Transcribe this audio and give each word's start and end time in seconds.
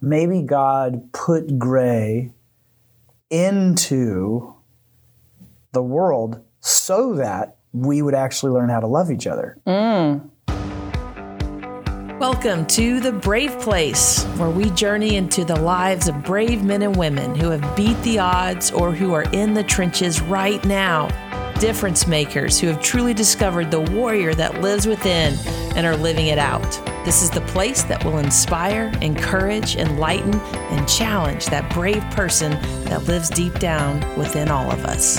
maybe 0.00 0.42
God 0.42 1.12
put 1.12 1.58
gray 1.58 2.32
into 3.28 4.54
the 5.72 5.82
world 5.82 6.42
so 6.60 7.14
that 7.14 7.58
we 7.72 8.02
would 8.02 8.14
actually 8.14 8.52
learn 8.52 8.70
how 8.70 8.80
to 8.80 8.86
love 8.86 9.10
each 9.10 9.26
other. 9.26 9.58
Mm. 9.66 10.30
Welcome 12.18 12.66
to 12.66 13.00
The 13.00 13.12
Brave 13.12 13.58
Place, 13.60 14.24
where 14.36 14.50
we 14.50 14.70
journey 14.70 15.16
into 15.16 15.44
the 15.44 15.58
lives 15.58 16.08
of 16.08 16.22
brave 16.22 16.62
men 16.62 16.82
and 16.82 16.96
women 16.96 17.34
who 17.34 17.50
have 17.50 17.76
beat 17.76 18.00
the 18.02 18.18
odds 18.18 18.70
or 18.70 18.92
who 18.92 19.14
are 19.14 19.24
in 19.32 19.54
the 19.54 19.64
trenches 19.64 20.20
right 20.20 20.62
now. 20.64 21.08
Difference 21.60 22.06
makers 22.06 22.58
who 22.58 22.66
have 22.66 22.82
truly 22.82 23.14
discovered 23.14 23.70
the 23.70 23.80
warrior 23.80 24.34
that 24.34 24.60
lives 24.60 24.86
within 24.86 25.34
and 25.76 25.86
are 25.86 25.96
living 25.96 26.26
it 26.26 26.38
out. 26.38 26.89
This 27.02 27.22
is 27.22 27.30
the 27.30 27.40
place 27.40 27.82
that 27.84 28.04
will 28.04 28.18
inspire, 28.18 28.92
encourage, 29.00 29.76
enlighten, 29.76 30.34
and 30.34 30.86
challenge 30.86 31.46
that 31.46 31.72
brave 31.72 32.02
person 32.10 32.52
that 32.84 33.04
lives 33.04 33.30
deep 33.30 33.58
down 33.58 34.00
within 34.18 34.50
all 34.50 34.70
of 34.70 34.84
us. 34.84 35.18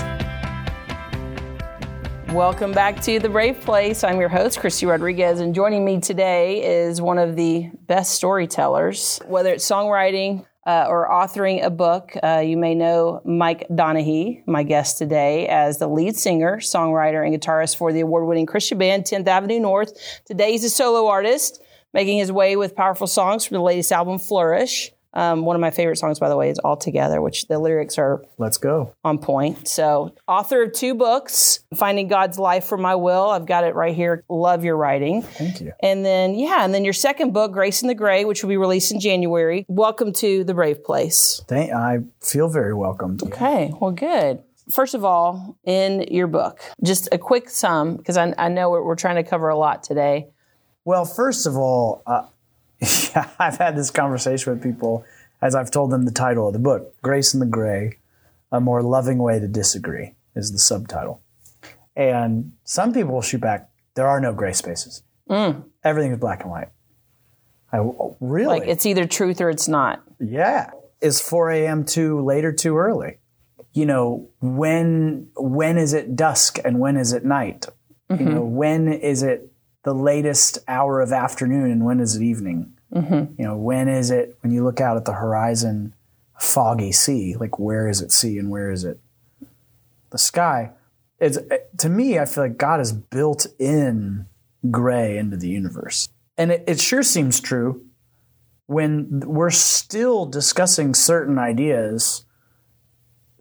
Welcome 2.31 2.71
back 2.71 3.01
to 3.01 3.17
The 3.19 3.29
Brave 3.29 3.61
Place. 3.61 4.03
I'm 4.03 4.19
your 4.19 4.29
host, 4.29 4.59
Christy 4.59 4.85
Rodriguez, 4.85 5.39
and 5.39 5.55
joining 5.55 5.83
me 5.83 5.99
today 5.99 6.63
is 6.63 7.01
one 7.01 7.17
of 7.17 7.35
the 7.35 7.71
best 7.87 8.13
storytellers, 8.13 9.19
whether 9.25 9.51
it's 9.51 9.67
songwriting 9.67 10.45
uh, 10.65 10.85
or 10.87 11.09
authoring 11.09 11.63
a 11.63 11.69
book. 11.69 12.13
Uh, 12.21 12.41
you 12.45 12.57
may 12.57 12.75
know 12.75 13.21
Mike 13.25 13.67
Donehey, 13.69 14.43
my 14.47 14.63
guest 14.63 14.97
today, 14.97 15.47
as 15.47 15.79
the 15.79 15.87
lead 15.87 16.15
singer, 16.15 16.57
songwriter, 16.57 17.25
and 17.25 17.35
guitarist 17.35 17.77
for 17.77 17.91
the 17.91 18.01
award 18.01 18.27
winning 18.27 18.45
Christian 18.45 18.77
band 18.77 19.05
Tenth 19.05 19.27
Avenue 19.27 19.59
North. 19.59 19.93
Today, 20.25 20.51
he's 20.51 20.63
a 20.63 20.69
solo 20.69 21.07
artist, 21.07 21.61
making 21.93 22.19
his 22.19 22.31
way 22.31 22.55
with 22.55 22.75
powerful 22.75 23.07
songs 23.07 23.45
from 23.45 23.55
the 23.55 23.61
latest 23.61 23.91
album, 23.91 24.19
Flourish. 24.19 24.91
Um, 25.13 25.43
one 25.43 25.55
of 25.57 25.59
my 25.59 25.71
favorite 25.71 25.97
songs, 25.97 26.19
by 26.19 26.29
the 26.29 26.37
way, 26.37 26.49
is 26.49 26.59
All 26.59 26.77
Together, 26.77 27.21
which 27.21 27.47
the 27.47 27.59
lyrics 27.59 27.97
are 27.97 28.23
Let's 28.37 28.57
go. 28.57 28.93
on 29.03 29.17
point. 29.17 29.67
So, 29.67 30.13
author 30.27 30.63
of 30.63 30.73
two 30.73 30.93
books, 30.95 31.59
Finding 31.75 32.07
God's 32.07 32.39
Life 32.39 32.63
for 32.65 32.77
My 32.77 32.95
Will. 32.95 33.29
I've 33.29 33.45
got 33.45 33.65
it 33.65 33.75
right 33.75 33.93
here. 33.93 34.23
Love 34.29 34.63
your 34.63 34.77
writing. 34.77 35.21
Thank 35.21 35.59
you. 35.59 35.73
And 35.83 36.05
then, 36.05 36.35
yeah, 36.35 36.63
and 36.63 36.73
then 36.73 36.85
your 36.85 36.93
second 36.93 37.33
book, 37.33 37.51
Grace 37.51 37.81
in 37.81 37.89
the 37.89 37.95
Gray, 37.95 38.23
which 38.23 38.41
will 38.41 38.49
be 38.49 38.57
released 38.57 38.93
in 38.93 39.01
January. 39.01 39.65
Welcome 39.67 40.13
to 40.13 40.45
the 40.45 40.53
Brave 40.53 40.83
Place. 40.83 41.41
Thank, 41.47 41.73
I 41.73 41.99
feel 42.21 42.47
very 42.47 42.73
welcomed. 42.73 43.21
Okay, 43.23 43.73
well, 43.81 43.91
good. 43.91 44.41
First 44.73 44.93
of 44.93 45.03
all, 45.03 45.57
in 45.65 46.03
your 46.09 46.27
book, 46.27 46.61
just 46.81 47.09
a 47.11 47.17
quick 47.17 47.49
sum, 47.49 47.97
because 47.97 48.15
I, 48.15 48.33
I 48.37 48.47
know 48.47 48.69
we're, 48.69 48.83
we're 48.85 48.95
trying 48.95 49.15
to 49.21 49.23
cover 49.29 49.49
a 49.49 49.57
lot 49.57 49.83
today. 49.83 50.29
Well, 50.85 51.03
first 51.03 51.45
of 51.45 51.57
all, 51.57 52.01
uh, 52.07 52.27
yeah, 53.15 53.29
I've 53.39 53.57
had 53.57 53.75
this 53.75 53.91
conversation 53.91 54.53
with 54.53 54.63
people 54.63 55.05
as 55.41 55.55
I've 55.55 55.71
told 55.71 55.91
them 55.91 56.05
the 56.05 56.11
title 56.11 56.47
of 56.47 56.53
the 56.53 56.59
book, 56.59 56.95
Grace 57.01 57.33
in 57.33 57.39
the 57.39 57.45
Gray, 57.45 57.97
A 58.51 58.59
More 58.59 58.81
Loving 58.81 59.17
Way 59.17 59.39
to 59.39 59.47
Disagree, 59.47 60.15
is 60.35 60.51
the 60.51 60.59
subtitle. 60.59 61.21
And 61.95 62.53
some 62.63 62.93
people 62.93 63.13
will 63.13 63.21
shoot 63.21 63.41
back, 63.41 63.69
there 63.95 64.07
are 64.07 64.19
no 64.19 64.33
gray 64.33 64.53
spaces. 64.53 65.03
Mm. 65.29 65.63
Everything 65.83 66.11
is 66.11 66.19
black 66.19 66.41
and 66.41 66.51
white. 66.51 66.69
I, 67.71 67.79
oh, 67.79 68.17
really? 68.19 68.59
Like, 68.59 68.69
it's 68.69 68.85
either 68.85 69.05
truth 69.05 69.41
or 69.41 69.49
it's 69.49 69.67
not. 69.67 70.03
Yeah. 70.19 70.71
Is 71.01 71.19
4 71.19 71.51
a.m. 71.51 71.85
too 71.85 72.21
late 72.21 72.45
or 72.45 72.51
too 72.51 72.77
early? 72.77 73.17
You 73.73 73.85
know, 73.85 74.29
when 74.41 75.29
when 75.37 75.77
is 75.77 75.93
it 75.93 76.15
dusk 76.15 76.59
and 76.63 76.79
when 76.79 76.97
is 76.97 77.13
it 77.13 77.23
night? 77.23 77.67
You 78.09 78.17
mm-hmm. 78.17 78.33
know, 78.33 78.41
when 78.41 78.91
is 78.91 79.23
it 79.23 79.50
the 79.83 79.93
latest 79.93 80.59
hour 80.67 81.01
of 81.01 81.11
afternoon 81.11 81.71
and 81.71 81.85
when 81.85 81.99
is 81.99 82.15
it 82.15 82.23
evening? 82.23 82.73
Mm-hmm. 82.93 83.41
You 83.41 83.47
know, 83.47 83.57
when 83.57 83.87
is 83.87 84.11
it 84.11 84.37
when 84.41 84.51
you 84.51 84.63
look 84.63 84.81
out 84.81 84.97
at 84.97 85.05
the 85.05 85.13
horizon, 85.13 85.93
a 86.37 86.41
foggy 86.41 86.91
sea? 86.91 87.35
Like 87.35 87.57
where 87.57 87.87
is 87.87 88.01
it 88.01 88.11
sea 88.11 88.37
and 88.37 88.49
where 88.49 88.71
is 88.71 88.83
it 88.83 88.99
the 90.09 90.17
sky? 90.17 90.71
It's 91.19 91.37
to 91.77 91.89
me, 91.89 92.19
I 92.19 92.25
feel 92.25 92.43
like 92.43 92.57
God 92.57 92.79
has 92.79 92.91
built 92.91 93.45
in 93.59 94.25
gray 94.69 95.17
into 95.17 95.37
the 95.37 95.49
universe, 95.49 96.09
and 96.37 96.51
it, 96.51 96.63
it 96.67 96.79
sure 96.79 97.03
seems 97.03 97.39
true 97.39 97.85
when 98.71 99.21
we're 99.25 99.49
still 99.49 100.25
discussing 100.25 100.93
certain 100.93 101.37
ideas 101.37 102.25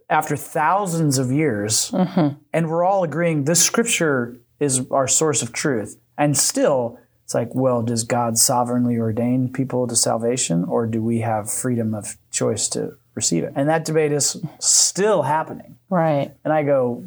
after 0.09 0.35
thousands 0.35 1.17
of 1.17 1.31
years 1.31 1.89
mm-hmm. 1.91 2.35
and 2.51 2.69
we're 2.69 2.83
all 2.83 3.03
agreeing 3.03 3.45
this 3.45 3.63
scripture 3.63 4.37
is 4.59 4.85
our 4.91 5.07
source 5.07 5.41
of 5.41 5.53
truth 5.53 5.97
and 6.21 6.37
still 6.37 6.97
it's 7.23 7.33
like 7.33 7.49
well 7.53 7.81
does 7.81 8.03
god 8.03 8.37
sovereignly 8.37 8.97
ordain 8.97 9.51
people 9.51 9.87
to 9.87 9.95
salvation 9.95 10.63
or 10.65 10.85
do 10.87 11.01
we 11.01 11.19
have 11.19 11.51
freedom 11.51 11.93
of 11.93 12.17
choice 12.31 12.67
to 12.69 12.95
receive 13.15 13.43
it 13.43 13.51
and 13.55 13.67
that 13.67 13.83
debate 13.85 14.11
is 14.11 14.37
still 14.59 15.23
happening 15.23 15.77
Right. 15.89 16.33
and 16.45 16.53
i 16.53 16.63
go 16.63 17.03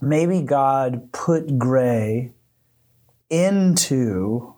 maybe 0.00 0.42
god 0.42 1.10
put 1.12 1.58
gray 1.58 2.32
into 3.30 4.54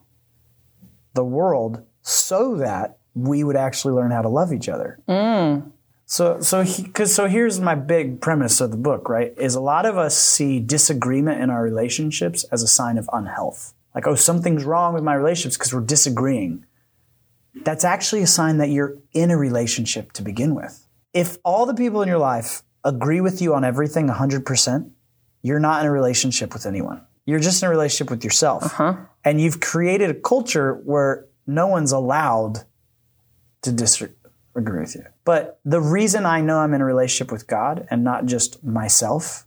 the 1.15 1.25
world 1.25 1.85
so 2.03 2.57
that 2.57 2.99
we 3.15 3.43
would 3.45 3.57
actually 3.57 3.95
learn 3.95 4.11
how 4.13 4.23
to 4.23 4.29
love 4.29 4.53
each 4.53 4.69
other. 4.69 4.99
Mm. 5.09 5.73
So, 6.11 6.41
so, 6.41 6.65
because 6.65 7.15
so 7.15 7.29
here's 7.29 7.61
my 7.61 7.77
big 7.77 8.21
premise 8.21 8.61
of 8.61 8.73
the 8.73 8.77
book, 8.77 9.09
right? 9.09 9.33
Is 9.39 9.55
a 9.55 9.61
lot 9.61 9.87
of 9.87 9.97
us 9.97 10.19
see 10.19 10.59
disagreement 10.59 11.41
in 11.41 11.51
our 11.51 11.63
relationships 11.63 12.43
as 12.51 12.65
a 12.65 12.67
sign 12.67 12.99
of 12.99 13.09
unhealth. 13.13 13.75
Like, 13.95 14.09
oh, 14.09 14.17
something's 14.17 14.65
wrong 14.65 14.93
with 14.93 15.05
my 15.05 15.15
relationships 15.15 15.57
because 15.57 15.73
we're 15.73 15.83
disagreeing. 15.83 16.67
That's 17.63 17.85
actually 17.85 18.23
a 18.23 18.27
sign 18.27 18.59
that 18.59 18.71
you're 18.71 18.99
in 19.13 19.31
a 19.31 19.37
relationship 19.37 20.11
to 20.15 20.23
begin 20.23 20.57
with. 20.57 20.85
If 21.15 21.39
all 21.45 21.65
the 21.65 21.75
people 21.75 22.03
in 22.03 22.09
your 22.09 22.19
life 22.19 22.65
agree 22.85 23.21
with 23.21 23.41
you 23.41 23.55
on 23.55 23.63
everything 23.63 24.09
100%, 24.09 24.91
you're 25.43 25.61
not 25.61 25.81
in 25.83 25.87
a 25.87 25.93
relationship 25.93 26.53
with 26.53 26.67
anyone. 26.67 27.03
You're 27.25 27.39
just 27.39 27.63
in 27.63 27.69
a 27.69 27.71
relationship 27.71 28.11
with 28.11 28.25
yourself. 28.25 28.65
Uh-huh. 28.65 28.97
And 29.25 29.41
you've 29.41 29.61
created 29.61 30.11
a 30.11 30.15
culture 30.15 30.75
where 30.75 31.27
no 31.47 31.69
one's 31.69 31.93
allowed 31.93 32.65
to 33.63 33.71
disagree 33.71 34.17
with 34.55 34.95
you. 34.95 35.05
But 35.25 35.61
the 35.65 35.81
reason 35.81 36.27
I 36.27 36.41
know 36.41 36.59
I'm 36.59 36.75
in 36.75 36.81
a 36.81 36.85
relationship 36.85 37.33
with 37.33 37.47
God 37.47 37.87
and 37.91 38.05
not 38.05 38.27
just 38.27 38.65
myself 38.65 39.47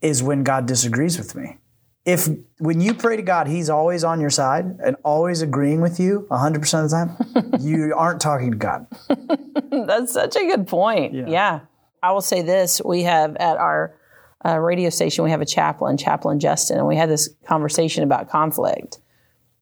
is 0.00 0.22
when 0.22 0.42
God 0.42 0.66
disagrees 0.66 1.18
with 1.18 1.34
me. 1.34 1.58
If 2.04 2.28
when 2.58 2.80
you 2.80 2.94
pray 2.94 3.16
to 3.16 3.22
God, 3.22 3.46
He's 3.46 3.70
always 3.70 4.02
on 4.02 4.20
your 4.20 4.30
side 4.30 4.78
and 4.84 4.96
always 5.04 5.40
agreeing 5.40 5.80
with 5.80 6.00
you 6.00 6.26
100% 6.30 6.84
of 6.84 6.90
the 6.90 7.42
time, 7.42 7.60
you 7.60 7.94
aren't 7.96 8.20
talking 8.20 8.50
to 8.50 8.56
God. 8.56 8.86
That's 9.86 10.12
such 10.12 10.34
a 10.34 10.44
good 10.46 10.66
point. 10.66 11.14
Yeah. 11.14 11.60
I 12.02 12.10
will 12.10 12.20
say 12.20 12.42
this 12.42 12.82
we 12.84 13.04
have 13.04 13.36
at 13.36 13.56
our 13.56 13.94
uh, 14.44 14.58
radio 14.58 14.90
station, 14.90 15.22
we 15.22 15.30
have 15.30 15.40
a 15.40 15.46
chaplain, 15.46 15.96
Chaplain 15.96 16.40
Justin, 16.40 16.78
and 16.78 16.86
we 16.88 16.96
had 16.96 17.08
this 17.08 17.28
conversation 17.46 18.02
about 18.02 18.28
conflict. 18.28 18.98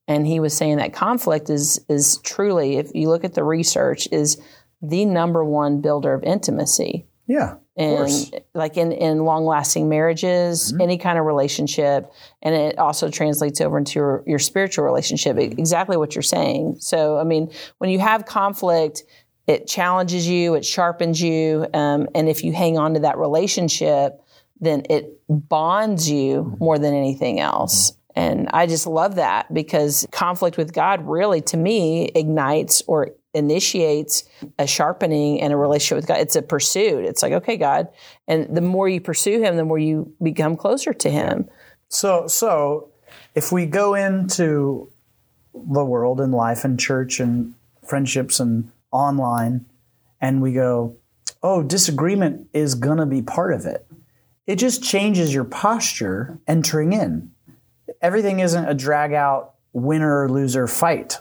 And 0.09 0.27
he 0.27 0.41
was 0.41 0.57
saying 0.57 0.79
that 0.79 0.93
conflict 0.93 1.51
is 1.51 1.85
is 1.89 2.19
truly, 2.25 2.77
if 2.77 2.91
you 2.95 3.09
look 3.09 3.25
at 3.25 3.35
the 3.35 3.45
research, 3.45 4.09
is 4.11 4.41
the 4.83 5.05
number 5.05 5.45
one 5.45 5.81
builder 5.81 6.15
of 6.15 6.25
intimacy. 6.25 7.07
Yeah. 7.27 7.57
And 7.77 8.43
like 8.55 8.77
in, 8.77 8.93
in 8.93 9.25
long 9.25 9.47
lasting 9.47 9.89
marriages, 9.89 10.73
mm-hmm. 10.73 10.83
any 10.83 10.99
kind 10.99 11.19
of 11.19 11.25
relationship, 11.25 12.13
and 12.43 12.55
it 12.55 12.79
also 12.79 13.09
translates 13.09 13.61
over 13.61 13.79
into 13.79 13.99
your, 13.99 14.25
your 14.27 14.39
spiritual 14.39 14.85
relationship. 14.85 15.39
Exactly 15.39 15.97
what 15.97 16.15
you're 16.15 16.23
saying. 16.23 16.77
So, 16.81 17.19
I 17.19 17.25
mean, 17.25 17.51
when 17.79 17.89
you 17.89 18.01
have 18.01 18.27
conflict, 18.27 19.05
it 19.47 19.67
challenges 19.67 20.27
you, 20.27 20.55
it 20.55 20.65
sharpens 20.65 21.23
you, 21.23 21.67
um, 21.73 22.09
and 22.15 22.29
if 22.29 22.45
you 22.45 22.53
hang 22.53 22.77
on 22.77 22.95
to 22.95 23.01
that 23.01 23.17
relationship, 23.17 24.21
then 24.61 24.83
it 24.91 25.19
bonds 25.29 26.11
you 26.11 26.43
mm-hmm. 26.43 26.65
more 26.65 26.79
than 26.79 26.93
anything 26.93 27.41
else. 27.41 27.93
Mm-hmm. 27.93 28.00
And 28.17 28.49
I 28.53 28.67
just 28.67 28.87
love 28.87 29.17
that 29.17 29.53
because 29.53 30.07
conflict 30.11 30.57
with 30.57 30.73
God 30.73 31.07
really, 31.07 31.41
to 31.43 31.57
me, 31.57 32.07
ignites 32.15 32.83
or 32.87 33.11
initiates 33.35 34.25
a 34.59 34.67
sharpening 34.67 35.41
and 35.41 35.53
a 35.53 35.57
relationship 35.57 35.97
with 35.97 36.07
God. 36.07 36.19
It's 36.19 36.37
a 36.37 36.43
pursuit. 36.43 37.05
It's 37.05 37.23
like, 37.23 37.33
okay, 37.33 37.57
God. 37.57 37.89
And 38.27 38.57
the 38.57 38.61
more 38.61 38.89
you 38.89 39.01
pursue 39.01 39.41
Him, 39.41 39.57
the 39.57 39.65
more 39.65 39.79
you 39.79 40.13
become 40.23 40.57
closer 40.57 40.93
to 40.93 41.11
Him. 41.11 41.49
So, 41.89 42.27
so 42.27 42.91
if 43.35 43.53
we 43.53 43.67
go 43.67 43.95
into 43.95 44.91
the 45.55 45.85
world 45.85 46.21
and 46.21 46.33
life 46.33 46.65
and 46.65 46.79
church 46.79 47.21
and 47.21 47.55
friendships 47.87 48.41
and 48.41 48.71
online, 48.93 49.67
and 50.21 50.43
we 50.43 50.53
go, 50.53 50.97
oh, 51.43 51.63
disagreement 51.63 52.49
is 52.53 52.75
going 52.75 52.99
to 52.99 53.07
be 53.07 53.23
part 53.23 53.53
of 53.53 53.65
it. 53.65 53.87
It 54.47 54.57
just 54.57 54.83
changes 54.83 55.33
your 55.33 55.45
posture 55.45 56.39
entering 56.47 56.93
in. 56.93 57.31
Everything 58.01 58.41
isn't 58.41 58.65
a 58.65 58.75
drag 58.75 59.13
out 59.13 59.55
winner 59.73 60.25
or 60.25 60.29
loser 60.29 60.67
fight. 60.67 61.21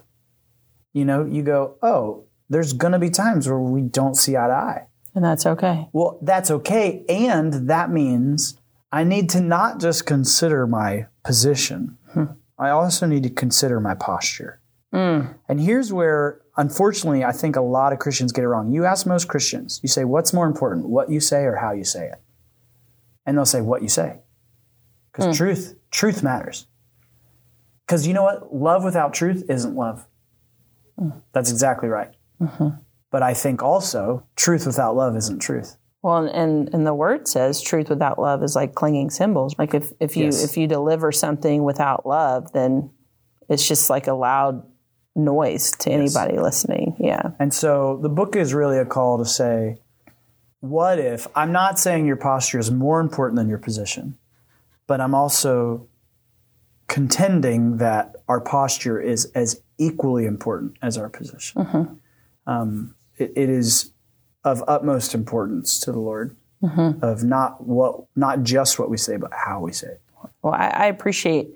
You 0.93 1.05
know, 1.05 1.25
you 1.25 1.43
go, 1.43 1.75
oh, 1.81 2.25
there's 2.49 2.73
going 2.73 2.93
to 2.93 2.99
be 2.99 3.09
times 3.09 3.47
where 3.47 3.59
we 3.59 3.81
don't 3.81 4.15
see 4.15 4.35
eye 4.35 4.47
to 4.47 4.53
eye. 4.53 4.87
And 5.15 5.23
that's 5.23 5.45
okay. 5.45 5.87
Well, 5.93 6.19
that's 6.21 6.51
okay. 6.51 7.05
And 7.07 7.69
that 7.69 7.91
means 7.91 8.57
I 8.91 9.03
need 9.03 9.29
to 9.31 9.41
not 9.41 9.79
just 9.79 10.05
consider 10.05 10.65
my 10.65 11.07
position, 11.23 11.97
hmm. 12.13 12.25
I 12.57 12.69
also 12.69 13.05
need 13.05 13.23
to 13.23 13.29
consider 13.29 13.79
my 13.79 13.95
posture. 13.95 14.59
Hmm. 14.91 15.21
And 15.47 15.59
here's 15.59 15.93
where, 15.93 16.41
unfortunately, 16.57 17.23
I 17.23 17.31
think 17.31 17.55
a 17.55 17.61
lot 17.61 17.93
of 17.93 17.99
Christians 17.99 18.31
get 18.31 18.43
it 18.43 18.47
wrong. 18.47 18.71
You 18.71 18.85
ask 18.85 19.05
most 19.05 19.27
Christians, 19.27 19.79
you 19.83 19.89
say, 19.89 20.03
What's 20.03 20.33
more 20.33 20.47
important, 20.47 20.87
what 20.87 21.11
you 21.11 21.19
say 21.19 21.43
or 21.43 21.55
how 21.55 21.71
you 21.71 21.83
say 21.83 22.07
it? 22.07 22.21
And 23.25 23.37
they'll 23.37 23.45
say, 23.45 23.61
What 23.61 23.83
you 23.83 23.89
say. 23.89 24.19
Because 25.11 25.25
hmm. 25.25 25.43
truth, 25.43 25.75
truth 25.91 26.23
matters. 26.23 26.67
Because 27.85 28.05
you 28.05 28.13
know 28.13 28.23
what? 28.23 28.53
Love 28.53 28.83
without 28.83 29.13
truth 29.13 29.43
isn't 29.49 29.75
love. 29.75 30.05
Hmm. 30.97 31.09
That's 31.33 31.51
exactly 31.51 31.89
right. 31.89 32.13
Mm-hmm. 32.39 32.69
But 33.11 33.23
I 33.23 33.33
think 33.33 33.63
also, 33.63 34.25
truth 34.35 34.67
without 34.67 34.95
love 34.95 35.15
isn't 35.15 35.39
truth. 35.39 35.77
Well, 36.01 36.27
and 36.27 36.73
and 36.73 36.85
the 36.85 36.93
word 36.93 37.27
says 37.27 37.61
truth 37.61 37.89
without 37.89 38.19
love 38.19 38.43
is 38.43 38.55
like 38.55 38.75
clinging 38.75 39.09
cymbals. 39.09 39.55
Like 39.57 39.73
if 39.73 39.91
if 39.99 40.15
you 40.15 40.25
Yes. 40.25 40.43
if 40.43 40.55
you 40.55 40.67
deliver 40.67 41.11
something 41.11 41.63
without 41.63 42.05
love, 42.05 42.51
then 42.53 42.91
it's 43.49 43.67
just 43.67 43.89
like 43.89 44.07
a 44.07 44.13
loud 44.13 44.63
noise 45.15 45.71
to 45.71 45.91
anybody 45.91 46.37
listening. 46.37 46.95
Yeah. 46.99 47.31
And 47.39 47.53
so 47.53 47.99
the 48.01 48.09
book 48.09 48.35
is 48.35 48.53
really 48.53 48.77
a 48.77 48.85
call 48.85 49.17
to 49.17 49.25
say, 49.25 49.81
what 50.61 50.99
if, 50.99 51.27
I'm 51.35 51.51
not 51.51 51.79
saying 51.79 52.05
your 52.05 52.15
posture 52.15 52.59
is 52.59 52.69
more 52.71 52.99
important 53.01 53.37
than 53.37 53.49
your 53.49 53.57
position, 53.57 54.17
but 54.89 54.99
I'm 54.99 55.13
also 55.13 55.87
contending 56.87 57.77
that 57.77 58.15
our 58.27 58.41
posture 58.41 58.99
is 58.99 59.25
as 59.35 59.61
equally 59.77 60.25
important 60.25 60.77
as 60.81 60.97
our 60.97 61.09
position. 61.09 62.01
Um, 62.47 62.95
it, 63.15 63.31
it 63.35 63.49
is 63.49 63.91
of 64.43 64.63
utmost 64.67 65.13
importance 65.13 65.79
to 65.81 65.91
the 65.91 65.99
Lord. 65.99 66.35
Of 67.03 67.23
not 67.23 67.65
what, 67.65 68.05
not 68.15 68.41
just 68.41 68.79
what 68.79 68.89
we 68.89 68.97
say, 68.97 69.17
but 69.17 69.31
how 69.31 69.61
we 69.61 69.71
say 69.73 69.89
it. 69.89 70.01
Well, 70.41 70.53
I, 70.53 70.67
I 70.67 70.85
appreciate 70.87 71.51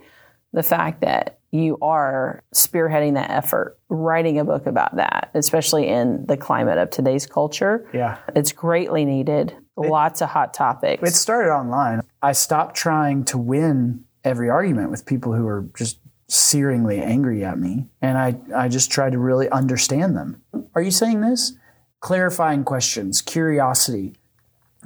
the 0.53 0.63
fact 0.63 1.01
that 1.01 1.39
you 1.49 1.79
are 1.81 2.43
spearheading 2.53 3.15
that 3.15 3.31
effort, 3.31 3.79
writing 3.89 4.39
a 4.39 4.45
book 4.45 4.67
about 4.67 4.95
that, 4.97 5.31
especially 5.33 5.87
in 5.87 6.25
the 6.27 6.37
climate 6.37 6.77
of 6.77 6.91
today's 6.91 7.25
culture. 7.25 7.89
Yeah. 7.93 8.19
It's 8.35 8.51
greatly 8.51 9.05
needed. 9.05 9.55
Lots 9.75 10.21
of 10.21 10.29
hot 10.29 10.53
topics. 10.53 11.07
It 11.07 11.15
started 11.15 11.49
online. 11.49 12.01
I 12.21 12.33
stopped 12.33 12.75
trying 12.75 13.25
to 13.25 13.37
win 13.37 14.05
every 14.23 14.49
argument 14.49 14.91
with 14.91 15.05
people 15.05 15.33
who 15.33 15.43
were 15.43 15.67
just 15.75 15.99
searingly 16.29 17.01
angry 17.01 17.43
at 17.43 17.59
me. 17.59 17.87
And 18.01 18.17
I, 18.17 18.35
I 18.55 18.67
just 18.67 18.91
tried 18.91 19.11
to 19.11 19.19
really 19.19 19.49
understand 19.49 20.15
them. 20.15 20.41
Are 20.75 20.81
you 20.81 20.91
saying 20.91 21.21
this? 21.21 21.53
Clarifying 21.99 22.63
questions, 22.63 23.21
curiosity, 23.21 24.15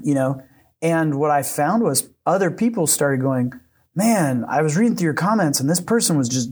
you 0.03 0.13
know? 0.13 0.41
And 0.81 1.19
what 1.19 1.31
I 1.31 1.43
found 1.43 1.83
was 1.83 2.09
other 2.25 2.51
people 2.51 2.87
started 2.87 3.21
going, 3.21 3.53
man, 3.95 4.45
I 4.47 4.61
was 4.61 4.77
reading 4.77 4.95
through 4.95 5.05
your 5.05 5.13
comments 5.13 5.59
and 5.59 5.69
this 5.69 5.81
person 5.81 6.17
was 6.17 6.29
just 6.29 6.51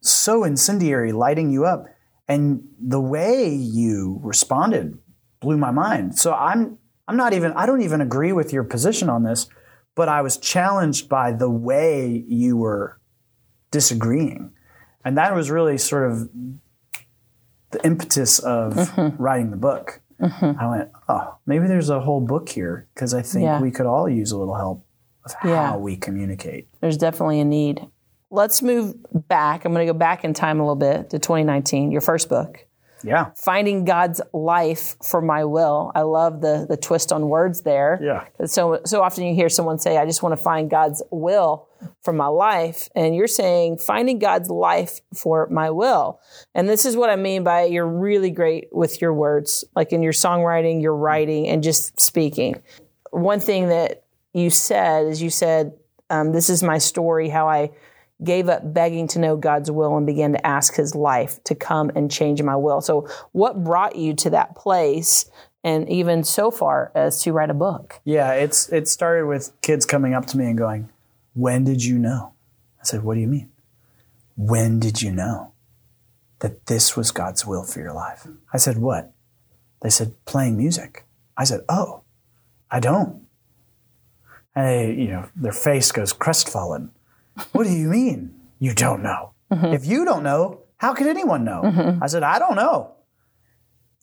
so 0.00 0.44
incendiary, 0.44 1.12
lighting 1.12 1.50
you 1.50 1.64
up. 1.64 1.86
And 2.28 2.68
the 2.80 3.00
way 3.00 3.48
you 3.48 4.20
responded 4.22 4.98
blew 5.40 5.58
my 5.58 5.70
mind. 5.70 6.18
So 6.18 6.32
I'm 6.32 6.78
I'm 7.12 7.18
not 7.18 7.34
even 7.34 7.52
I 7.52 7.66
don't 7.66 7.82
even 7.82 8.00
agree 8.00 8.32
with 8.32 8.54
your 8.54 8.64
position 8.64 9.10
on 9.10 9.22
this, 9.22 9.46
but 9.94 10.08
I 10.08 10.22
was 10.22 10.38
challenged 10.38 11.10
by 11.10 11.30
the 11.32 11.50
way 11.50 12.24
you 12.26 12.56
were 12.56 12.98
disagreeing. 13.70 14.52
And 15.04 15.18
that 15.18 15.34
was 15.34 15.50
really 15.50 15.76
sort 15.76 16.10
of 16.10 16.30
the 17.70 17.84
impetus 17.84 18.38
of 18.38 18.72
Mm-hmm. 18.72 19.22
writing 19.22 19.50
the 19.50 19.58
book. 19.58 20.00
I 20.20 20.66
went, 20.70 20.90
oh, 21.06 21.36
maybe 21.44 21.66
there's 21.66 21.90
a 21.90 22.00
whole 22.00 22.22
book 22.22 22.48
here 22.48 22.88
because 22.94 23.12
I 23.12 23.20
think 23.20 23.44
Yeah. 23.44 23.60
we 23.60 23.70
could 23.70 23.84
all 23.86 24.08
use 24.08 24.32
a 24.32 24.38
little 24.38 24.54
help 24.54 24.86
of 25.26 25.34
how 25.34 25.48
Yeah. 25.50 25.76
we 25.76 25.96
communicate. 25.96 26.68
There's 26.80 26.96
definitely 26.96 27.40
a 27.40 27.44
need. 27.44 27.86
Let's 28.30 28.62
move 28.62 28.94
back. 29.28 29.66
I'm 29.66 29.74
going 29.74 29.86
to 29.86 29.92
go 29.92 29.98
back 29.98 30.24
in 30.24 30.32
time 30.32 30.60
a 30.60 30.62
little 30.62 30.76
bit 30.76 31.10
to 31.10 31.18
2019, 31.18 31.90
your 31.90 32.00
first 32.00 32.30
book. 32.30 32.66
Yeah. 33.04 33.30
Finding 33.36 33.84
God's 33.84 34.20
life 34.32 34.96
for 35.02 35.20
my 35.20 35.44
will. 35.44 35.92
I 35.94 36.02
love 36.02 36.40
the 36.40 36.66
the 36.68 36.76
twist 36.76 37.12
on 37.12 37.28
words 37.28 37.62
there. 37.62 37.98
Yeah. 38.02 38.46
So 38.46 38.80
so 38.84 39.02
often 39.02 39.24
you 39.24 39.34
hear 39.34 39.48
someone 39.48 39.78
say, 39.78 39.96
"I 39.98 40.06
just 40.06 40.22
want 40.22 40.36
to 40.36 40.42
find 40.42 40.70
God's 40.70 41.02
will 41.10 41.68
for 42.02 42.12
my 42.12 42.26
life," 42.26 42.88
and 42.94 43.14
you're 43.14 43.26
saying 43.26 43.78
finding 43.78 44.18
God's 44.18 44.50
life 44.50 45.00
for 45.14 45.48
my 45.50 45.70
will. 45.70 46.20
And 46.54 46.68
this 46.68 46.84
is 46.84 46.96
what 46.96 47.10
I 47.10 47.16
mean 47.16 47.44
by 47.44 47.64
you're 47.64 47.86
really 47.86 48.30
great 48.30 48.68
with 48.72 49.00
your 49.00 49.12
words, 49.12 49.64
like 49.74 49.92
in 49.92 50.02
your 50.02 50.12
songwriting, 50.12 50.80
your 50.82 50.94
writing, 50.94 51.48
and 51.48 51.62
just 51.62 52.00
speaking. 52.00 52.62
One 53.10 53.40
thing 53.40 53.68
that 53.68 54.04
you 54.32 54.50
said 54.50 55.06
is 55.06 55.20
you 55.20 55.30
said, 55.30 55.72
um, 56.08 56.32
"This 56.32 56.48
is 56.48 56.62
my 56.62 56.78
story. 56.78 57.28
How 57.28 57.48
I." 57.48 57.70
gave 58.24 58.48
up 58.48 58.72
begging 58.72 59.08
to 59.08 59.18
know 59.18 59.36
God's 59.36 59.70
will 59.70 59.96
and 59.96 60.06
began 60.06 60.32
to 60.32 60.46
ask 60.46 60.74
his 60.74 60.94
life 60.94 61.42
to 61.44 61.54
come 61.54 61.90
and 61.94 62.10
change 62.10 62.42
my 62.42 62.56
will. 62.56 62.80
So, 62.80 63.08
what 63.32 63.64
brought 63.64 63.96
you 63.96 64.14
to 64.16 64.30
that 64.30 64.54
place 64.54 65.30
and 65.64 65.88
even 65.88 66.24
so 66.24 66.50
far 66.50 66.92
as 66.94 67.22
to 67.22 67.32
write 67.32 67.50
a 67.50 67.54
book? 67.54 68.00
Yeah, 68.04 68.32
it's 68.32 68.68
it 68.70 68.88
started 68.88 69.26
with 69.26 69.52
kids 69.62 69.86
coming 69.86 70.14
up 70.14 70.26
to 70.26 70.38
me 70.38 70.46
and 70.46 70.58
going, 70.58 70.88
"When 71.34 71.64
did 71.64 71.84
you 71.84 71.98
know?" 71.98 72.32
I 72.80 72.84
said, 72.84 73.02
"What 73.02 73.14
do 73.14 73.20
you 73.20 73.28
mean? 73.28 73.50
When 74.36 74.80
did 74.80 75.02
you 75.02 75.12
know 75.12 75.52
that 76.40 76.66
this 76.66 76.96
was 76.96 77.10
God's 77.10 77.46
will 77.46 77.64
for 77.64 77.80
your 77.80 77.92
life?" 77.92 78.26
I 78.52 78.56
said, 78.56 78.78
"What?" 78.78 79.12
They 79.80 79.90
said, 79.90 80.14
"Playing 80.24 80.56
music." 80.56 81.04
I 81.36 81.44
said, 81.44 81.60
"Oh, 81.68 82.02
I 82.70 82.80
don't." 82.80 83.22
And 84.54 84.66
they, 84.66 84.92
you 84.92 85.08
know, 85.08 85.28
their 85.34 85.52
face 85.52 85.90
goes 85.92 86.12
crestfallen. 86.12 86.90
What 87.52 87.64
do 87.64 87.70
you 87.70 87.88
mean 87.88 88.34
you 88.58 88.74
don't 88.74 89.02
know? 89.02 89.32
If 89.50 89.86
you 89.86 90.04
don't 90.04 90.22
know, 90.22 90.62
how 90.78 90.94
could 90.94 91.06
anyone 91.06 91.44
know? 91.44 91.98
I 92.00 92.06
said, 92.06 92.22
I 92.22 92.38
don't 92.38 92.56
know. 92.56 92.94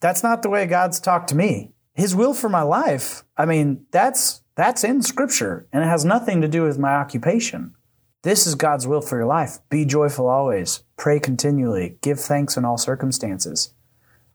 That's 0.01 0.23
not 0.23 0.43
the 0.43 0.49
way 0.49 0.65
God's 0.65 0.99
talked 0.99 1.29
to 1.29 1.35
me. 1.35 1.71
His 1.93 2.15
will 2.15 2.33
for 2.33 2.49
my 2.49 2.61
life, 2.61 3.23
I 3.35 3.45
mean, 3.45 3.85
that's 3.91 4.41
that's 4.55 4.83
in 4.83 5.01
scripture 5.01 5.67
and 5.71 5.83
it 5.83 5.87
has 5.87 6.05
nothing 6.05 6.41
to 6.41 6.47
do 6.47 6.63
with 6.63 6.77
my 6.77 6.93
occupation. 6.95 7.73
This 8.21 8.45
is 8.45 8.55
God's 8.55 8.85
will 8.85 9.01
for 9.01 9.17
your 9.17 9.25
life. 9.25 9.59
Be 9.69 9.85
joyful 9.85 10.27
always. 10.27 10.83
Pray 10.97 11.19
continually. 11.19 11.97
Give 12.01 12.19
thanks 12.19 12.57
in 12.57 12.65
all 12.65 12.77
circumstances. 12.77 13.73